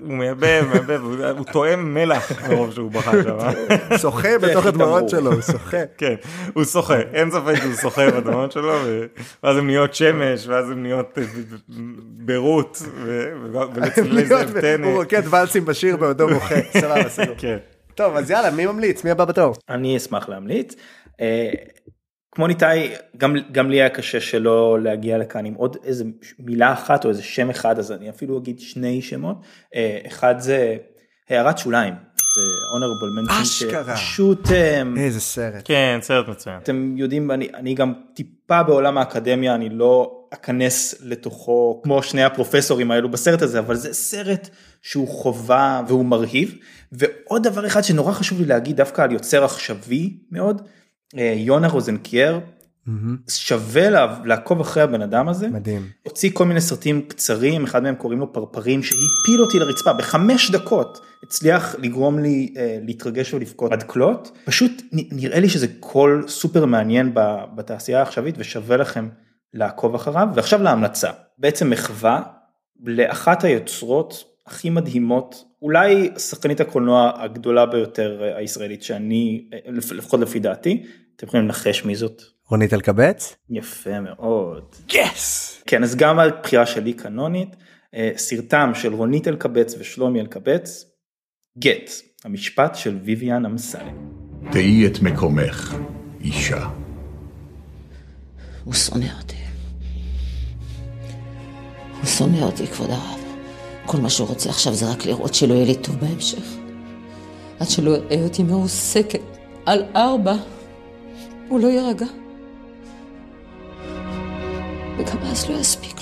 הוא 0.02 0.14
מייבב 0.14 0.64
מייבב 0.72 1.02
הוא- 1.38 1.46
טועם 1.52 1.94
מלח 1.94 2.50
מרוב 2.50 2.74
שהוא 2.74 2.92
בכה 2.92 3.12
שם. 3.24 3.38
אה? 3.40 3.98
שוחה 3.98 4.38
בתוך 4.42 4.66
הדמעות 4.66 5.10
שלו 5.10 5.34
הוא 5.34 5.42
שוחה. 5.42 5.78
כן 5.98 6.14
הוא 6.54 6.64
שוחה 6.64 7.00
אין 7.00 7.32
ספק 7.32 7.56
שהוא 7.62 7.74
שוחה 7.82 8.12
בדמות 8.12 8.52
שלו 8.52 8.74
ואז 9.44 9.58
הם 9.58 9.68
נהיות 9.68 9.94
שמש 9.94 10.48
ואז 10.48 10.70
הם 10.70 10.84
נהיות 10.84 11.18
אה, 11.18 11.24
ו- 13.04 13.32
ולצלילי 13.76 14.26
זאב 14.26 14.60
טנא. 14.62 14.86
הוא 14.86 15.02
רוקד 15.02 15.22
ואלסים 15.30 15.66
בשיר 15.66 15.98
בעודו 15.98 16.28
בוכה. 16.28 16.56
סבבה 16.80 17.10
סגור. 17.10 17.36
כן. 17.38 17.58
טוב 17.96 18.16
אז 18.16 18.32
יאללה 18.32 18.52
מי 18.52 18.66
ממליץ 18.66 19.04
מי 19.04 19.12
הבא 19.12 19.26
בתור. 19.26 19.56
אני 19.70 19.98
אשמח 19.98 20.30
להמליץ. 20.30 20.76
כמו 22.36 22.48
ניתאי 22.48 22.90
גם 23.18 23.36
גם 23.52 23.70
לי 23.70 23.82
היה 23.82 23.90
קשה 23.90 24.20
שלא 24.20 24.80
להגיע 24.82 25.18
לכאן 25.18 25.46
עם 25.46 25.54
עוד 25.54 25.78
איזה 25.84 26.04
מילה 26.40 26.74
אחת 26.74 27.06
או 27.06 27.10
איזה 27.10 27.24
שם 27.24 27.50
אחד 27.50 27.80
אז 27.80 27.92
אני 27.92 28.10
אפילו 28.10 28.38
אגיד 28.38 28.60
שני 28.60 29.02
שמות 29.02 29.38
אה, 29.76 30.00
אחד 30.08 30.36
זה 30.40 30.78
הערת 31.30 31.58
שוליים 31.58 31.94
זה 31.94 32.42
honorable 32.76 33.30
mention 33.30 33.42
אשכרה. 33.42 33.98
שפשוט 33.98 34.52
אה, 34.52 34.82
איזה 34.98 35.20
סרט. 35.20 35.62
כן 35.66 36.00
סרט 36.02 36.28
מצוין. 36.28 36.58
אתם 36.64 36.94
יודעים 36.98 37.32
אני 37.32 37.50
אני 37.54 37.74
גם 37.74 37.94
טיפה 38.14 38.64
בעולם 38.64 38.98
האקדמיה 38.98 39.56
אני 39.56 39.70
לא 39.70 40.26
אכנס 40.34 40.96
לתוכו 41.04 41.82
כמו 41.84 42.04
שני 42.04 42.24
הפרופסורים 42.24 42.92
האלו 42.92 43.10
בסרט 43.10 43.42
הזה 43.42 43.60
אבל 43.60 43.76
זה 43.76 43.94
סרט 43.94 44.50
שהוא 44.82 45.08
חובה 45.08 45.82
והוא 45.88 46.06
מרהיב 46.06 46.56
ועוד 46.92 47.44
דבר 47.44 47.68
אחד 47.68 47.84
שנורא 47.84 48.12
חשוב 48.12 48.40
לי 48.40 48.46
להגיד 48.46 48.78
דווקא 48.78 49.02
על 49.02 49.12
יוצר 49.12 49.44
עכשווי 49.44 50.18
מאוד 50.32 50.62
יונה 51.14 51.68
רוזנקייר 51.68 52.40
מהמם. 52.86 53.18
שווה 53.30 53.90
לעקוב 54.26 54.62
אחרי 54.62 54.84
הבן 54.84 55.02
אדם 55.02 55.28
הזה. 55.28 55.48
מדהים. 55.48 55.90
הוציא 56.04 56.30
כל 56.34 56.46
מיני 56.46 56.62
סרטים 56.62 57.02
קצרים 57.02 57.64
אחד 57.64 57.84
מהם 57.84 57.96
קוראים 57.96 58.20
לו 58.20 58.34
פרפרים 58.34 58.84
שהפיל 58.84 59.42
אותי 59.42 59.60
לרצפה. 59.60 59.94
בחמש 59.94 60.52
דקות 60.52 61.02
הצליח 61.24 61.76
לגרום 61.80 62.20
לי 62.20 62.54
אה, 62.58 62.78
להתרגש 62.82 63.34
ולבכות. 63.34 63.72
עד 63.72 63.84
כלות. 63.84 64.38
פשוט 64.46 64.72
נראה 64.92 65.40
לי 65.40 65.50
שזה 65.50 65.68
קול 65.80 66.26
סופר 66.28 66.66
מעניין 66.66 67.12
בתעשייה 67.56 68.00
העכשווית 68.00 68.36
ושווה 68.38 68.78
לכם 68.78 69.10
לעקוב 69.54 69.96
אחריו. 69.96 70.28
ועכשיו 70.36 70.64
להמלצה. 70.64 71.10
בעצם 71.38 71.70
מחווה 71.70 72.22
לאחת 72.84 73.44
היוצרות 73.44 74.24
הכי 74.48 74.70
מדהימות 74.70 75.44
אולי 75.70 76.10
שחקנית 76.18 76.60
הקולנוע 76.62 77.12
הגדולה 77.24 77.66
ביותר 77.66 78.24
אה, 78.24 78.38
הישראלית 78.38 78.84
שאני 78.84 79.46
אה, 79.54 79.60
לפ- 79.72 79.92
לפחות 79.92 80.20
לפי 80.20 80.40
דעתי 80.40 80.84
אתם 81.16 81.28
יכולים 81.28 81.46
לנחש 81.46 81.86
מי 81.86 81.96
זאת 81.96 82.22
רונית 82.50 82.74
אלקבץ? 82.74 83.36
יפה 83.50 84.00
מאוד. 84.00 84.64
יס! 84.94 85.62
כן 85.68 85.84
אז 85.84 85.96
גם 85.96 86.20
הבחירה 86.20 86.66
שלי 86.66 86.94
קנונית 86.94 87.56
אה, 87.96 88.12
סרטם 88.18 88.72
של 88.74 88.94
רונית 88.94 89.28
אלקבץ 89.28 89.76
ושלומי 89.80 90.22
אלקבץ 90.22 90.86
גט 91.60 91.90
המשפט 92.24 92.76
של 92.76 92.98
ויvian 93.06 93.46
אמסלם. 93.46 94.12
תהי 94.52 94.88
את 94.88 95.02
מקומך, 95.02 95.76
אישה. 96.22 96.70
הוא 98.64 98.74
שונא 98.74 99.06
אותי. 99.22 99.36
הוא 101.98 102.06
שונא 102.06 102.38
אותי, 102.44 102.68
כבוד 102.68 102.90
הרב. 102.90 103.25
כל 103.86 103.98
מה 103.98 104.10
שהוא 104.10 104.28
רוצה 104.28 104.50
עכשיו 104.50 104.74
זה 104.74 104.92
רק 104.92 105.06
לראות 105.06 105.34
שלא 105.34 105.54
יהיה 105.54 105.66
לי 105.66 105.76
טוב 105.76 105.96
בהמשך. 105.96 106.56
עד 107.60 107.70
שלא 107.70 107.92
יראה 107.92 108.24
אותי 108.24 108.44
מרוסקת 108.44 109.22
על 109.66 109.84
ארבע, 109.96 110.36
הוא 111.50 111.60
לא 111.60 111.68
יירגע. 111.68 112.06
וגם 114.98 115.18
אז 115.24 115.50
לא 115.50 115.56
יספיק 115.56 115.95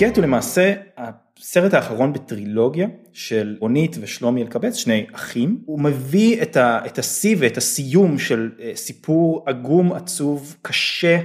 גט 0.00 0.16
הוא 0.16 0.24
למעשה 0.24 0.74
הסרט 0.96 1.74
האחרון 1.74 2.12
בטרילוגיה 2.12 2.88
של 3.12 3.56
רונית 3.60 3.96
ושלומי 4.00 4.42
אלקבץ 4.42 4.76
שני 4.76 5.06
אחים 5.12 5.62
הוא 5.66 5.80
מביא 5.80 6.42
את, 6.42 6.56
ה, 6.56 6.80
את 6.86 6.98
השיא 6.98 7.36
ואת 7.38 7.56
הסיום 7.56 8.18
של 8.18 8.50
אה, 8.60 8.72
סיפור 8.74 9.44
עגום 9.46 9.92
עצוב 9.92 10.56
קשה 10.62 11.18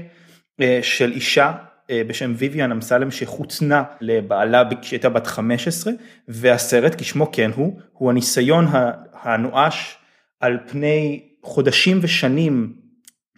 אה, 0.62 0.80
של 0.82 1.12
אישה 1.12 1.54
אה, 1.90 2.02
בשם 2.08 2.34
ויvian 2.40 2.72
אמסלם 2.72 3.12
שחותנה 3.12 3.84
לבעלה 4.02 4.64
כשהייתה 4.82 5.10
בת 5.10 5.28
15 5.28 5.94
והסרט 6.28 6.96
כשמו 7.02 7.32
כן 7.32 7.52
הוא 7.56 7.80
הוא 7.94 8.10
הניסיון 8.10 8.66
הנואש 9.14 9.98
על 10.40 10.58
פני 10.68 11.24
חודשים 11.42 12.00
ושנים 12.02 12.74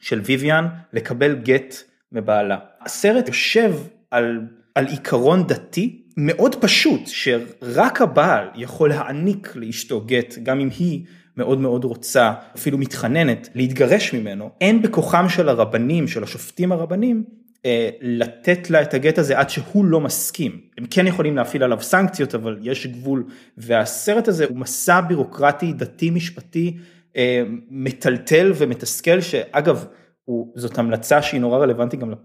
של 0.02 0.22
ויvian 0.22 0.64
לקבל 0.94 1.36
גט 1.36 1.76
מבעלה. 2.12 2.58
הסרט 2.82 3.28
יושב 3.28 3.74
על, 4.12 4.40
על 4.78 4.86
עיקרון 4.86 5.48
דתי 5.48 6.02
מאוד 6.18 6.56
פשוט 6.56 7.02
שרק 7.06 8.02
הבעל 8.02 8.48
יכול 8.56 8.90
להעניק 8.90 9.54
לאשתו 9.56 10.02
גט 10.02 10.36
גם 10.44 10.60
אם 10.60 10.70
היא 10.80 11.02
מאוד 11.38 11.60
מאוד 11.60 11.84
רוצה 11.84 12.34
אפילו 12.56 12.78
מתחננת 12.78 13.50
להתגרש 13.56 14.14
ממנו. 14.14 14.50
אין 14.62 14.82
בכוחם 14.82 15.30
של 15.30 15.50
הרבנים 15.50 16.08
של 16.08 16.24
השופטים 16.24 16.72
הרבנים 16.72 17.24
אה, 17.66 17.90
לתת 18.02 18.70
לה 18.70 18.82
את 18.82 18.94
הגט 18.94 19.18
הזה 19.18 19.40
עד 19.40 19.50
שהוא 19.50 19.86
לא 19.86 20.02
מסכים. 20.02 20.62
הם 20.78 20.86
כן 20.90 21.08
יכולים 21.08 21.36
להפעיל 21.36 21.64
עליו 21.64 21.82
סנקציות 21.82 22.36
אבל 22.36 22.58
יש 22.62 22.88
גבול. 22.88 23.24
והסרט 23.58 24.28
הזה 24.28 24.46
הוא 24.46 24.58
מסע 24.58 25.02
בירוקרטי 25.02 25.74
דתי 25.74 26.10
משפטי 26.10 26.78
אה, 27.16 27.44
מטלטל 27.70 28.52
ומתסכל 28.56 29.22
שאגב 29.22 29.86
הוא, 30.28 30.54
זאת 30.56 30.78
המלצה 30.78 31.22
שהיא 31.22 31.42
נורא 31.42 31.58
רלוונטית 31.58 32.00
גם 32.00 32.12
לפ, 32.12 32.20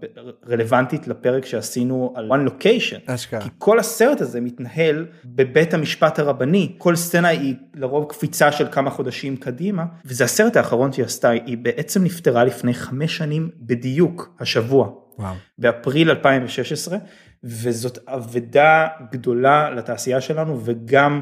רלוונטית 0.49 1.07
לפרק 1.07 1.45
שעשינו 1.45 2.13
על 2.15 2.31
one 2.31 2.49
location 2.49 3.13
אשכרה. 3.13 3.41
כי 3.41 3.49
כל 3.57 3.79
הסרט 3.79 4.21
הזה 4.21 4.41
מתנהל 4.41 5.05
בבית 5.25 5.73
המשפט 5.73 6.19
הרבני 6.19 6.75
כל 6.77 6.95
סצנה 6.95 7.27
היא 7.27 7.55
לרוב 7.75 8.05
קפיצה 8.09 8.51
של 8.51 8.67
כמה 8.71 8.89
חודשים 8.89 9.37
קדימה 9.37 9.85
וזה 10.05 10.23
הסרט 10.23 10.57
האחרון 10.57 10.91
שהיא 10.91 11.05
עשתה 11.05 11.29
היא 11.29 11.57
בעצם 11.57 12.03
נפטרה 12.03 12.43
לפני 12.43 12.73
חמש 12.73 13.17
שנים 13.17 13.49
בדיוק 13.57 14.35
השבוע 14.39 14.89
וואו. 15.19 15.35
באפריל 15.57 16.09
2016 16.09 16.97
וזאת 17.43 17.97
אבדה 18.07 18.87
גדולה 19.11 19.69
לתעשייה 19.69 20.21
שלנו 20.21 20.59
וגם 20.63 21.21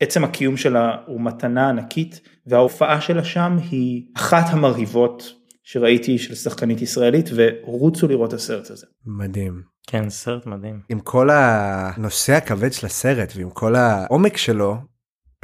עצם 0.00 0.24
הקיום 0.24 0.56
שלה 0.56 0.96
הוא 1.06 1.20
מתנה 1.20 1.68
ענקית 1.68 2.20
וההופעה 2.46 3.00
שלה 3.00 3.24
שם 3.24 3.56
היא 3.70 4.02
אחת 4.16 4.44
המרהיבות 4.50 5.39
שראיתי 5.62 6.18
של 6.18 6.34
שחקנית 6.34 6.82
ישראלית 6.82 7.30
ורוצו 7.34 8.08
לראות 8.08 8.28
את 8.28 8.34
הסרט 8.34 8.70
הזה. 8.70 8.86
מדהים. 9.06 9.62
כן 9.86 10.10
סרט 10.10 10.46
מדהים. 10.46 10.80
עם 10.88 11.00
כל 11.00 11.28
הנושא 11.32 12.32
הכבד 12.32 12.72
של 12.72 12.86
הסרט 12.86 13.32
ועם 13.36 13.50
כל 13.50 13.74
העומק 13.74 14.36
שלו 14.36 14.76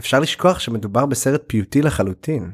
אפשר 0.00 0.20
לשכוח 0.20 0.58
שמדובר 0.58 1.06
בסרט 1.06 1.42
פיוטי 1.46 1.82
לחלוטין. 1.82 2.50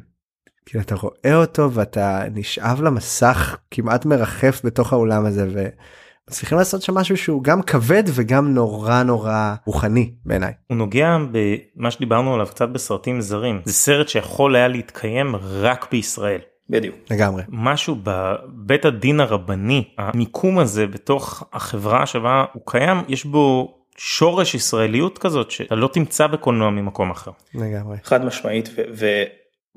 כאילו 0.67 0.83
אתה 0.83 0.95
רואה 0.95 1.35
אותו 1.35 1.73
ואתה 1.73 2.23
נשאב 2.35 2.83
למסך 2.83 3.57
כמעט 3.71 4.05
מרחף 4.05 4.61
בתוך 4.65 4.93
האולם 4.93 5.27
הזה 5.27 5.49
ומצליחים 5.49 6.59
לעשות 6.59 6.83
שם 6.83 6.95
משהו 6.95 7.17
שהוא 7.17 7.45
גם 7.45 7.63
כבד 7.63 8.03
וגם 8.07 8.55
נורא 8.55 9.03
נורא 9.03 9.55
רוחני 9.67 10.15
בעיניי. 10.25 10.53
הוא 10.67 10.77
נוגע 10.77 11.17
במה 11.33 11.91
שדיברנו 11.91 12.35
עליו 12.35 12.47
קצת 12.47 12.69
בסרטים 12.69 13.21
זרים 13.21 13.61
זה 13.65 13.73
סרט 13.73 14.09
שיכול 14.09 14.57
היה 14.57 14.69
להתקיים 14.69 15.37
רק 15.37 15.91
בישראל. 15.91 16.41
בדיוק. 16.73 16.97
לגמרי. 17.11 17.43
משהו 17.49 17.97
בבית 18.03 18.85
הדין 18.85 19.21
הרבני 19.21 19.85
המיקום 19.99 20.59
הזה 20.59 20.87
בתוך 20.87 21.45
החברה 21.53 22.07
שבה 22.07 22.45
הוא 22.53 22.63
קיים 22.67 22.99
יש 23.09 23.25
בו 23.25 23.75
שורש 23.97 24.55
ישראליות 24.55 25.19
כזאת 25.19 25.51
שאתה 25.51 25.75
לא 25.75 25.89
תמצא 25.93 26.27
בקולנוע 26.27 26.71
ממקום 26.71 27.11
אחר. 27.11 27.31
לגמרי. 27.55 27.97
חד 28.05 28.25
משמעית 28.25 28.71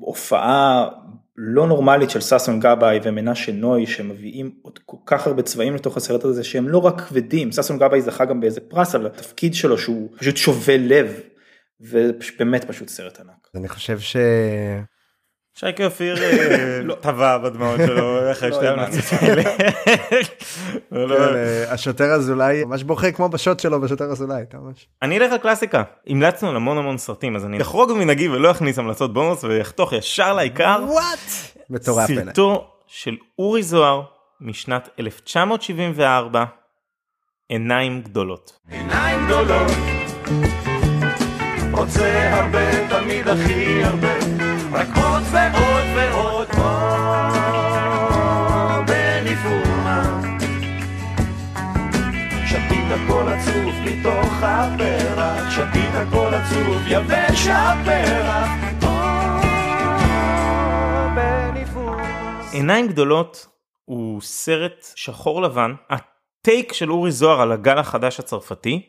והופעה 0.00 0.88
לא 1.36 1.66
נורמלית 1.66 2.10
של 2.10 2.20
ששון 2.20 2.60
גבאי 2.60 3.00
ומנשה 3.02 3.52
נוי 3.52 3.86
שמביאים 3.86 4.50
עוד 4.62 4.78
כל 4.86 4.96
כך 5.06 5.26
הרבה 5.26 5.42
צבעים 5.42 5.74
לתוך 5.74 5.96
הסרט 5.96 6.24
הזה 6.24 6.44
שהם 6.44 6.68
לא 6.68 6.78
רק 6.78 7.00
כבדים 7.00 7.52
ששון 7.52 7.78
גבאי 7.78 8.02
זכה 8.02 8.24
גם 8.24 8.40
באיזה 8.40 8.60
פרס 8.60 8.94
על 8.94 9.06
התפקיד 9.06 9.54
שלו 9.54 9.78
שהוא 9.78 10.10
פשוט 10.18 10.36
שובה 10.36 10.76
לב 10.76 11.20
ובאמת 11.80 12.64
פשוט 12.64 12.88
סרט 12.88 13.20
ענק. 13.20 13.48
אני 13.54 13.68
חושב 13.68 13.98
ש... 14.00 14.16
שייקה 15.58 15.84
אופיר 15.84 16.22
אה, 16.22 16.94
טבע 17.00 17.38
בדמעות 17.38 17.80
שלו 17.86 18.32
אחרי 18.32 18.52
שתי 18.52 18.66
האמנתי. 18.66 18.96
ההמלצות 18.96 19.22
האלה. 19.22 19.42
לא, 20.92 21.08
לא. 21.08 21.38
השוטר 21.68 22.04
אזולאי 22.04 22.64
ממש 22.64 22.82
בוכה 22.82 23.12
כמו 23.12 23.28
בשוט 23.28 23.60
שלו 23.60 23.80
בשוטר 23.80 24.04
אזולאי. 24.04 24.42
אתה 24.42 24.58
ממש. 24.58 24.86
אני 25.02 25.18
אלך 25.18 25.32
לקלאסיקה 25.32 25.82
המלצנו 26.06 26.50
על 26.50 26.56
המון 26.56 26.78
המון 26.78 26.98
סרטים 26.98 27.36
אז 27.36 27.44
אני 27.44 27.62
אחרוג 27.62 27.92
ממנהגי 27.92 28.28
ולא 28.28 28.50
אכניס 28.50 28.78
המלצות 28.78 29.12
בונוס 29.12 29.44
ויחתוך 29.44 29.92
ישר 29.92 30.34
לעיקר. 30.34 30.84
מטורף 31.70 32.06
בעיניי. 32.06 32.24
סרטו 32.24 32.70
של 32.86 33.16
אורי 33.38 33.62
זוהר 33.62 34.02
משנת 34.40 34.88
1974 35.00 36.44
עיניים 37.48 38.02
גדולות. 38.02 38.58
עיניים 38.70 39.26
גדולות 39.26 39.70
רוצה 41.72 42.38
הרבה, 42.38 42.88
תמיד 42.88 43.28
הכי 43.28 43.84
הרבה 43.84 44.16
רק 44.72 44.88
עוד 44.96 45.22
מתוך 53.86 54.42
הפרח 54.42 55.50
שתית 55.50 55.94
הכל 55.94 56.34
עצוב 56.34 56.82
יבש 56.86 57.46
הפרח 57.46 58.48
עיניים 62.52 62.88
גדולות 62.88 63.46
הוא 63.84 64.20
סרט 64.20 64.86
שחור 64.94 65.42
לבן 65.42 65.74
הטייק 65.90 66.72
של 66.72 66.92
אורי 66.92 67.10
זוהר 67.10 67.40
על 67.40 67.52
הגל 67.52 67.78
החדש 67.78 68.20
הצרפתי 68.20 68.82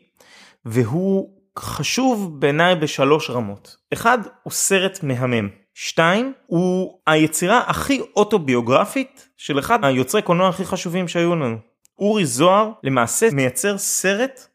והוא 0.64 1.30
חשוב 1.58 2.40
בעיניי 2.40 2.76
בשלוש 2.76 3.30
רמות. 3.30 3.76
אחד, 3.92 4.18
הוא 4.42 4.52
סרט 4.52 4.98
מהמם. 5.02 5.48
שתיים, 5.74 6.32
הוא 6.46 7.00
היצירה 7.06 7.62
הכי 7.66 8.00
אוטוביוגרפית 8.16 9.28
של 9.36 9.58
אחד 9.58 9.84
היוצרי 9.84 10.22
קולנוע 10.22 10.48
הכי 10.48 10.64
חשובים 10.64 11.08
שהיו 11.08 11.36
לנו. 11.36 11.56
אורי 11.98 12.26
זוהר 12.26 12.70
למעשה 12.82 13.28
מייצר 13.32 13.78
סרט 13.78 14.47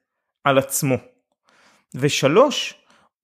על 0.43 0.57
עצמו. 0.57 0.95
ושלוש, 1.95 2.73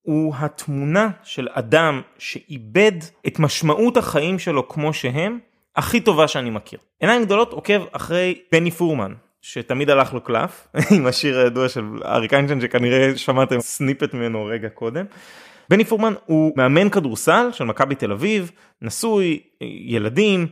הוא 0.01 0.33
התמונה 0.37 1.09
של 1.23 1.47
אדם 1.51 2.01
שאיבד 2.17 2.91
את 3.27 3.39
משמעות 3.39 3.97
החיים 3.97 4.39
שלו 4.39 4.67
כמו 4.67 4.93
שהם, 4.93 5.39
הכי 5.75 6.01
טובה 6.01 6.27
שאני 6.27 6.49
מכיר. 6.49 6.79
עיניים 6.99 7.25
גדולות 7.25 7.53
עוקב 7.53 7.81
אחרי 7.91 8.41
בני 8.51 8.71
פורמן, 8.71 9.13
שתמיד 9.41 9.89
הלך 9.89 10.13
לו 10.13 10.21
קלף, 10.21 10.67
עם 10.95 11.07
השיר 11.07 11.39
הידוע 11.39 11.69
של 11.69 11.83
אריק 12.05 12.33
איינשטיין 12.33 12.61
שכנראה 12.61 13.17
שמעתם 13.17 13.59
סניפט 13.59 14.13
ממנו 14.13 14.45
רגע 14.45 14.69
קודם. 14.69 15.05
בני 15.69 15.85
פורמן 15.85 16.13
הוא 16.25 16.53
מאמן 16.55 16.89
כדורסל 16.89 17.49
של 17.51 17.63
מכבי 17.63 17.95
תל 17.95 18.11
אביב, 18.11 18.51
נשוי, 18.81 19.39
ילדים, 19.61 20.47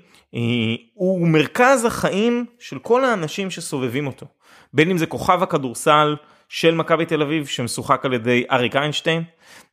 הוא 0.94 1.28
מרכז 1.28 1.86
החיים 1.86 2.46
של 2.60 2.80
כל 2.80 3.06
האנשים 3.06 3.52
שסובבים 3.52 4.08
אותו. 4.08 4.26
בין 4.74 4.92
אם 4.92 4.98
זה 4.98 5.06
כוכב 5.06 5.44
הכדורסל 5.44 6.16
של 6.50 6.76
מכבי 6.76 7.06
תל 7.06 7.22
אביב 7.22 7.48
שמשוחק 7.48 8.06
על 8.06 8.14
ידי 8.14 8.44
אריק 8.52 8.76
איינשטיין, 8.76 9.24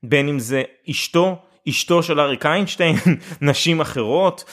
בין 0.03 0.29
אם 0.29 0.39
זה 0.39 0.63
אשתו, 0.91 1.39
אשתו 1.69 2.03
של 2.03 2.21
אריק 2.21 2.47
איינשטיין, 2.47 2.97
נשים 3.41 3.81
אחרות, 3.81 4.45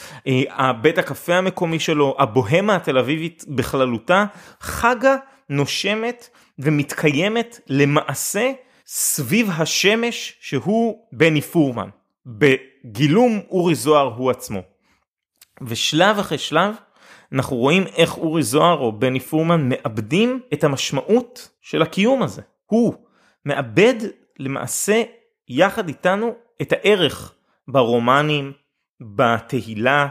הבית 0.49 0.97
הקפה 0.97 1.35
המקומי 1.35 1.79
שלו, 1.79 2.15
הבוהמה 2.19 2.75
התל 2.75 2.97
אביבית 2.97 3.45
בכללותה, 3.47 4.25
חגה, 4.61 5.15
נושמת 5.49 6.29
ומתקיימת 6.59 7.59
למעשה 7.67 8.51
סביב 8.85 9.49
השמש 9.57 10.37
שהוא 10.39 11.05
בני 11.11 11.41
פורמן. 11.41 11.89
בגילום 12.25 13.39
אורי 13.49 13.75
זוהר 13.75 14.13
הוא 14.15 14.31
עצמו. 14.31 14.61
ושלב 15.61 16.19
אחרי 16.19 16.37
שלב 16.37 16.75
אנחנו 17.33 17.55
רואים 17.55 17.87
איך 17.87 18.17
אורי 18.17 18.43
זוהר 18.43 18.77
או 18.77 18.99
בני 18.99 19.19
פורמן 19.19 19.69
מאבדים 19.69 20.39
את 20.53 20.63
המשמעות 20.63 21.49
של 21.61 21.81
הקיום 21.81 22.23
הזה. 22.23 22.41
הוא 22.65 22.93
מאבד 23.45 23.95
למעשה 24.39 25.03
יחד 25.47 25.87
איתנו 25.87 26.35
את 26.61 26.71
הערך 26.71 27.33
ברומנים, 27.67 28.51
בתהילה, 29.01 30.07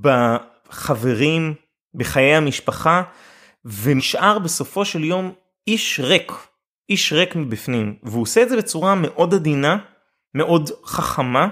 בחברים, 0.00 1.54
בחיי 1.94 2.34
המשפחה, 2.34 3.02
ונשאר 3.64 4.38
בסופו 4.38 4.84
של 4.84 5.04
יום 5.04 5.32
איש 5.66 6.00
ריק, 6.00 6.32
איש 6.88 7.12
ריק 7.12 7.36
מבפנים, 7.36 7.96
והוא 8.02 8.22
עושה 8.22 8.42
את 8.42 8.48
זה 8.48 8.56
בצורה 8.56 8.94
מאוד 8.94 9.34
עדינה, 9.34 9.78
מאוד 10.34 10.70
חכמה, 10.84 11.48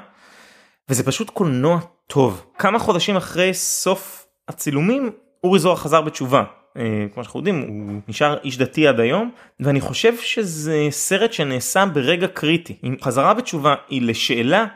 וזה 0.88 1.06
פשוט 1.06 1.30
קולנוע 1.30 1.78
טוב. 2.06 2.46
כמה 2.58 2.78
חודשים 2.78 3.16
אחרי 3.16 3.54
סוף 3.54 4.23
הצילומים, 4.48 5.10
אורי 5.44 5.58
זוהר 5.58 5.76
חזר 5.76 6.00
בתשובה. 6.00 6.44
אה, 6.76 7.06
כמו 7.14 7.24
שאנחנו 7.24 7.40
יודעים 7.40 7.60
הוא 7.68 8.00
נשאר 8.08 8.38
איש 8.44 8.58
דתי 8.58 8.86
עד 8.86 9.00
היום 9.00 9.30
ואני 9.60 9.80
חושב 9.80 10.16
שזה 10.16 10.86
סרט 10.90 11.32
שנעשה 11.32 11.86
ברגע 11.86 12.28
קריטי 12.28 12.76
אם 12.84 12.96
חזרה 13.02 13.34
בתשובה 13.34 13.74
היא 13.88 14.02
לשאלה 14.02 14.66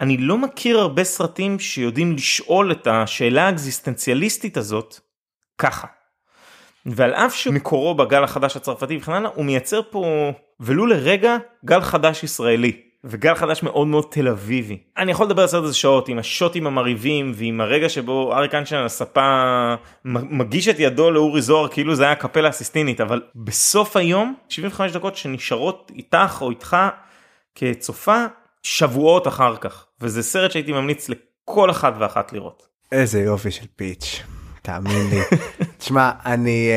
אני 0.00 0.16
לא 0.16 0.38
מכיר 0.38 0.78
הרבה 0.78 1.04
סרטים 1.04 1.58
שיודעים 1.58 2.12
לשאול 2.12 2.72
את 2.72 2.86
השאלה 2.86 3.46
האקזיסטנציאליסטית 3.46 4.56
הזאת 4.56 5.00
ככה. 5.58 5.86
ועל 6.86 7.14
אף 7.14 7.34
שמקורו 7.34 7.94
בגל 7.94 8.24
החדש 8.24 8.56
הצרפתי 8.56 8.96
וכן 8.96 9.12
הלאה 9.12 9.30
הוא 9.34 9.44
מייצר 9.44 9.80
פה 9.90 10.32
ולו 10.60 10.86
לרגע 10.86 11.36
גל 11.64 11.80
חדש 11.80 12.24
ישראלי. 12.24 12.89
וגל 13.04 13.34
חדש 13.34 13.62
מאוד 13.62 13.86
מאוד 13.86 14.04
תל 14.10 14.28
אביבי. 14.28 14.78
אני 14.96 15.10
יכול 15.10 15.26
לדבר 15.26 15.42
על 15.42 15.48
סרט 15.48 15.64
הזה 15.64 15.74
שעות 15.74 16.08
עם 16.08 16.18
השוטים 16.18 16.66
המרהיבים 16.66 17.32
ועם 17.34 17.60
הרגע 17.60 17.88
שבו 17.88 18.34
אריק 18.34 18.54
איינשטיין 18.54 18.80
על 18.80 18.86
הספה 18.86 19.74
מגיש 20.04 20.68
את 20.68 20.76
ידו 20.78 21.10
לאורי 21.10 21.42
זוהר 21.42 21.68
כאילו 21.68 21.94
זה 21.94 22.04
היה 22.04 22.14
קפלה 22.14 22.48
אסיסטינית 22.48 23.00
אבל 23.00 23.22
בסוף 23.36 23.96
היום 23.96 24.34
75 24.48 24.92
דקות 24.92 25.16
שנשארות 25.16 25.92
איתך 25.94 26.38
או 26.40 26.50
איתך 26.50 26.76
כצופה 27.54 28.24
שבועות 28.62 29.28
אחר 29.28 29.56
כך 29.56 29.86
וזה 30.00 30.22
סרט 30.22 30.50
שהייתי 30.50 30.72
ממליץ 30.72 31.08
לכל 31.08 31.70
אחד 31.70 31.92
ואחת 31.98 32.32
לראות. 32.32 32.66
איזה 32.92 33.20
יופי 33.20 33.50
של 33.50 33.66
פיץ'. 33.76 34.22
תאמין 34.70 35.10
לי. 35.10 35.20
תשמע, 35.78 36.10
אני 36.26 36.70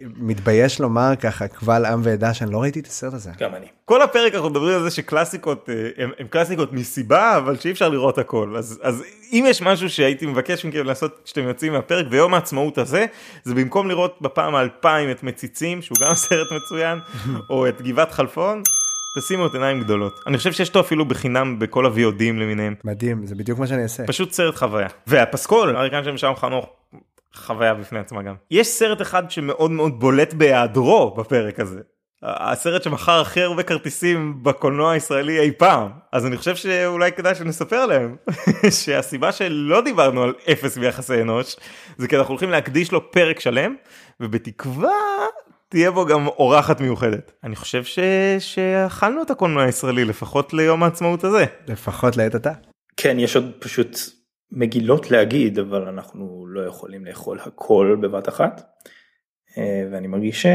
uh, 0.00 0.04
מתבייש 0.16 0.80
לומר 0.80 1.12
ככה 1.20 1.48
קבל 1.48 1.84
עם 1.84 2.00
ועדה 2.04 2.34
שאני 2.34 2.52
לא 2.52 2.62
ראיתי 2.62 2.80
את 2.80 2.86
הסרט 2.86 3.14
הזה. 3.14 3.30
גם 3.38 3.54
אני. 3.54 3.66
כל 3.84 4.02
הפרק 4.02 4.34
אנחנו 4.34 4.50
מדברים 4.50 4.76
על 4.76 4.82
זה 4.82 4.90
שקלאסיקות 4.90 5.68
uh, 5.68 6.02
הם, 6.02 6.10
הם 6.18 6.26
קלאסיקות 6.26 6.72
מסיבה 6.72 7.36
אבל 7.36 7.56
שאי 7.58 7.70
אפשר 7.70 7.88
לראות 7.88 8.18
הכל 8.18 8.54
אז 8.56 8.80
אז 8.82 9.04
אם 9.32 9.44
יש 9.48 9.62
משהו 9.62 9.90
שהייתי 9.90 10.26
מבקש 10.26 10.64
מכם 10.64 10.84
לעשות 10.84 11.20
כשאתם 11.24 11.42
יוצאים 11.42 11.72
מהפרק 11.72 12.06
ביום 12.06 12.34
העצמאות 12.34 12.78
הזה 12.78 13.06
זה 13.44 13.54
במקום 13.54 13.88
לראות 13.88 14.18
בפעם 14.20 14.54
האלפיים 14.54 15.10
את 15.10 15.22
מציצים 15.22 15.82
שהוא 15.82 15.98
גם 16.00 16.14
סרט 16.24 16.48
מצוין 16.52 16.98
או 17.50 17.68
את 17.68 17.82
גבעת 17.82 18.12
חלפון. 18.12 18.62
תשימו 19.18 19.46
את 19.46 19.54
עיניים 19.54 19.80
גדולות 19.80 20.20
אני 20.26 20.38
חושב 20.38 20.52
שיש 20.52 20.68
אותו 20.68 20.80
אפילו 20.80 21.04
בחינם 21.04 21.58
בכל 21.58 21.86
הוויודים 21.86 22.38
למיניהם 22.38 22.74
מדהים 22.84 23.26
זה 23.26 23.34
בדיוק 23.34 23.58
מה 23.58 23.66
שאני 23.66 23.82
אעשה. 23.82 24.06
פשוט 24.06 24.32
סרט 24.32 24.54
חוויה 24.54 24.88
והפסקול 25.06 25.76
אריק 25.76 25.92
איינשטיין 25.92 26.14
ושם 26.14 26.32
חנוך 26.36 26.66
חוויה 27.36 27.74
בפני 27.74 27.98
עצמה 27.98 28.22
גם. 28.22 28.34
יש 28.50 28.66
סרט 28.66 29.02
אחד 29.02 29.30
שמאוד 29.30 29.70
מאוד 29.70 30.00
בולט 30.00 30.34
בהיעדרו 30.34 31.14
בפרק 31.14 31.60
הזה. 31.60 31.80
הסרט 32.22 32.82
שמכר 32.82 33.20
הכי 33.20 33.42
הרבה 33.42 33.62
כרטיסים 33.62 34.42
בקולנוע 34.42 34.92
הישראלי 34.92 35.40
אי 35.40 35.50
פעם 35.50 35.90
אז 36.12 36.26
אני 36.26 36.36
חושב 36.36 36.56
שאולי 36.56 37.12
כדאי 37.12 37.34
שנספר 37.34 37.86
להם 37.86 38.16
שהסיבה 38.84 39.32
שלא 39.32 39.80
דיברנו 39.80 40.22
על 40.22 40.34
אפס 40.52 40.78
ביחסי 40.78 41.22
אנוש 41.22 41.56
זה 41.98 42.08
כי 42.08 42.16
אנחנו 42.16 42.32
הולכים 42.32 42.50
להקדיש 42.50 42.92
לו 42.92 43.10
פרק 43.10 43.40
שלם 43.40 43.74
ובתקווה 44.20 44.90
תהיה 45.68 45.90
בו 45.90 46.06
גם 46.06 46.26
אורחת 46.26 46.80
מיוחדת. 46.80 47.32
אני 47.44 47.56
חושב 47.56 47.84
ש... 47.84 47.98
שאכלנו 48.38 49.22
את 49.22 49.30
הקולנוע 49.30 49.62
הישראלי 49.62 50.04
לפחות 50.04 50.52
ליום 50.52 50.82
העצמאות 50.82 51.24
הזה. 51.24 51.44
לפחות 51.68 52.16
לעת 52.16 52.34
עתה. 52.34 52.52
כן 52.96 53.18
יש 53.18 53.36
עוד 53.36 53.52
פשוט 53.58 53.98
מגילות 54.52 55.10
להגיד 55.10 55.58
אבל 55.58 55.82
אנחנו 55.88 56.46
לא 56.48 56.60
יכולים 56.60 57.04
לאכול 57.04 57.38
הכל 57.46 57.96
בבת 58.00 58.28
אחת. 58.28 58.62
אה, 59.58 59.88
ואני 59.92 60.06
מרגיש 60.06 60.46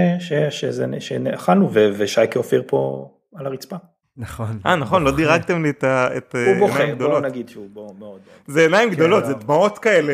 שזה 0.49 0.85
שאכלנו 0.99 1.69
ושייקה 1.73 2.39
אופיר 2.39 2.63
פה 2.67 3.09
על 3.35 3.45
הרצפה. 3.45 3.75
נכון. 4.17 4.59
אה 4.65 4.75
נכון 4.75 5.03
לא 5.03 5.15
דירגתם 5.15 5.63
לי 5.63 5.69
את 5.69 5.83
ה- 5.83 6.17
את 6.17 6.35
הוא 6.35 6.41
עיניים 6.41 6.59
בוכה 6.59 6.85
בוא 6.85 6.93
גדולות. 6.95 7.23
נגיד 7.23 7.49
שהוא 7.49 7.69
בוא 7.73 7.93
מאוד. 7.99 8.19
זה 8.47 8.61
עיניים 8.61 8.89
גדולות 8.89 9.25
זה 9.25 9.31
לא. 9.31 9.37
דמעות 9.39 9.77
כאלה. 9.79 10.13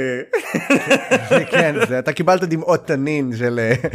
כן, 1.51 1.75
זה, 1.87 1.99
אתה 1.99 2.13
קיבלת 2.13 2.43
דמעות 2.43 2.87
תנין 2.87 3.35
של, 3.35 3.59
אה, 3.59 3.89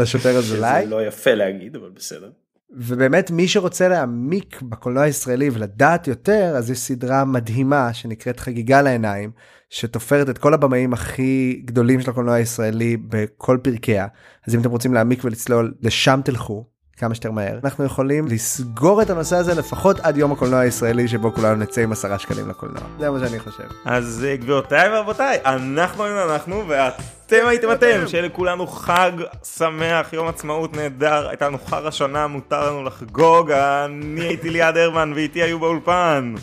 השוטר 0.00 0.38
אזולאי. 0.38 0.84
זה 0.84 0.90
לא 0.90 1.06
יפה 1.06 1.34
להגיד 1.34 1.76
אבל 1.76 1.88
בסדר. 1.94 2.30
ובאמת 2.76 3.30
מי 3.30 3.48
שרוצה 3.48 3.88
להעמיק 3.88 4.62
בקולנוע 4.62 5.02
הישראלי 5.02 5.50
ולדעת 5.52 6.08
יותר 6.08 6.54
אז 6.56 6.70
יש 6.70 6.78
סדרה 6.78 7.24
מדהימה 7.24 7.94
שנקראת 7.94 8.40
חגיגה 8.40 8.82
לעיניים 8.82 9.30
שתופרת 9.70 10.28
את 10.28 10.38
כל 10.38 10.54
הבמאים 10.54 10.92
הכי 10.92 11.62
גדולים 11.64 12.00
של 12.00 12.10
הקולנוע 12.10 12.34
הישראלי 12.34 12.96
בכל 12.96 13.58
פרקיה. 13.62 14.06
אז 14.46 14.54
אם 14.54 14.60
אתם 14.60 14.70
רוצים 14.70 14.94
להעמיק 14.94 15.24
ולצלול 15.24 15.74
לשם 15.80 16.20
תלכו 16.24 16.71
כמה 16.96 17.14
שיותר 17.14 17.30
מהר. 17.30 17.58
אנחנו 17.64 17.84
יכולים 17.84 18.26
לסגור 18.26 19.02
את 19.02 19.10
הנושא 19.10 19.36
הזה 19.36 19.54
לפחות 19.54 20.00
עד 20.00 20.16
יום 20.16 20.32
הקולנוע 20.32 20.60
הישראלי 20.60 21.08
שבו 21.08 21.32
כולנו 21.34 21.54
נצא 21.56 21.80
עם 21.80 21.92
עשרה 21.92 22.18
שקלים 22.18 22.48
לקולנוע. 22.48 22.82
זה 22.98 23.10
מה 23.10 23.18
שאני 23.18 23.38
חושב. 23.38 23.64
אז 23.84 24.26
אה, 24.28 24.36
גבירותיי 24.36 24.88
ורבותיי 24.92 25.38
אנחנו 25.44 26.04
היינו 26.04 26.34
אנחנו 26.34 26.64
ואתם 26.68 27.46
הייתם 27.46 27.72
אתם. 27.72 28.08
שיהיה 28.08 28.26
לכולנו 28.26 28.66
חג 28.66 29.12
שמח 29.56 30.12
יום 30.12 30.28
עצמאות 30.28 30.76
נהדר. 30.76 31.28
הייתה 31.28 31.46
לנו 31.46 31.58
חר 31.66 31.86
השנה 31.86 32.26
מותר 32.26 32.70
לנו 32.70 32.84
לחגוג. 32.84 33.50
אני 33.50 34.20
הייתי 34.20 34.50
ליעד 34.50 34.76
הרמן 34.76 35.12
ואיתי 35.14 35.42
היו 35.42 35.58
באולפן. 35.58 36.34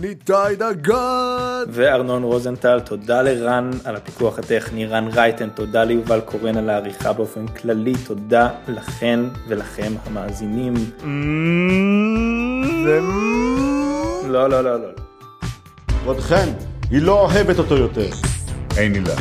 ניתאי 0.00 0.56
דגן! 0.56 1.64
וארנון 1.68 2.22
רוזנטל 2.22 2.80
תודה 2.80 3.22
לרן 3.22 3.70
על 3.84 3.96
הפיקוח 3.96 4.38
הטכני 4.38 4.86
רן 4.86 5.08
רייטן 5.08 5.48
תודה 5.48 5.84
ליובל 5.84 6.20
קורן 6.20 6.56
על 6.56 6.70
העריכה 6.70 7.12
באופן 7.12 7.46
כללי 7.46 7.92
תודה 8.06 8.48
לכן 8.68 9.20
ולכם 9.48 9.92
המאזינים. 10.04 10.74
לא 14.28 14.50
לא 14.50 14.64
לא 14.64 14.80
לא. 14.80 14.88
כבודכן, 15.88 16.48
היא 16.90 17.02
לא 17.02 17.20
אוהבת 17.20 17.58
אותו 17.58 17.76
יותר. 17.76 18.10
אין 18.76 18.94
עילה. 18.94 19.14